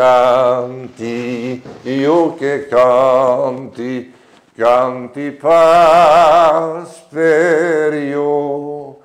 canti, 0.00 1.62
io 1.82 2.34
che 2.34 2.66
canti, 2.68 4.10
canti 4.56 5.30
per 7.10 7.92
io, 7.92 8.98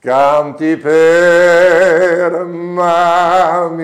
canti 0.00 0.76
per 0.76 2.44
mamma 2.46 3.78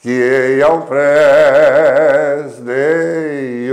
che 0.00 0.54
io 0.58 0.78
pres 0.84 2.58
de 2.60 3.64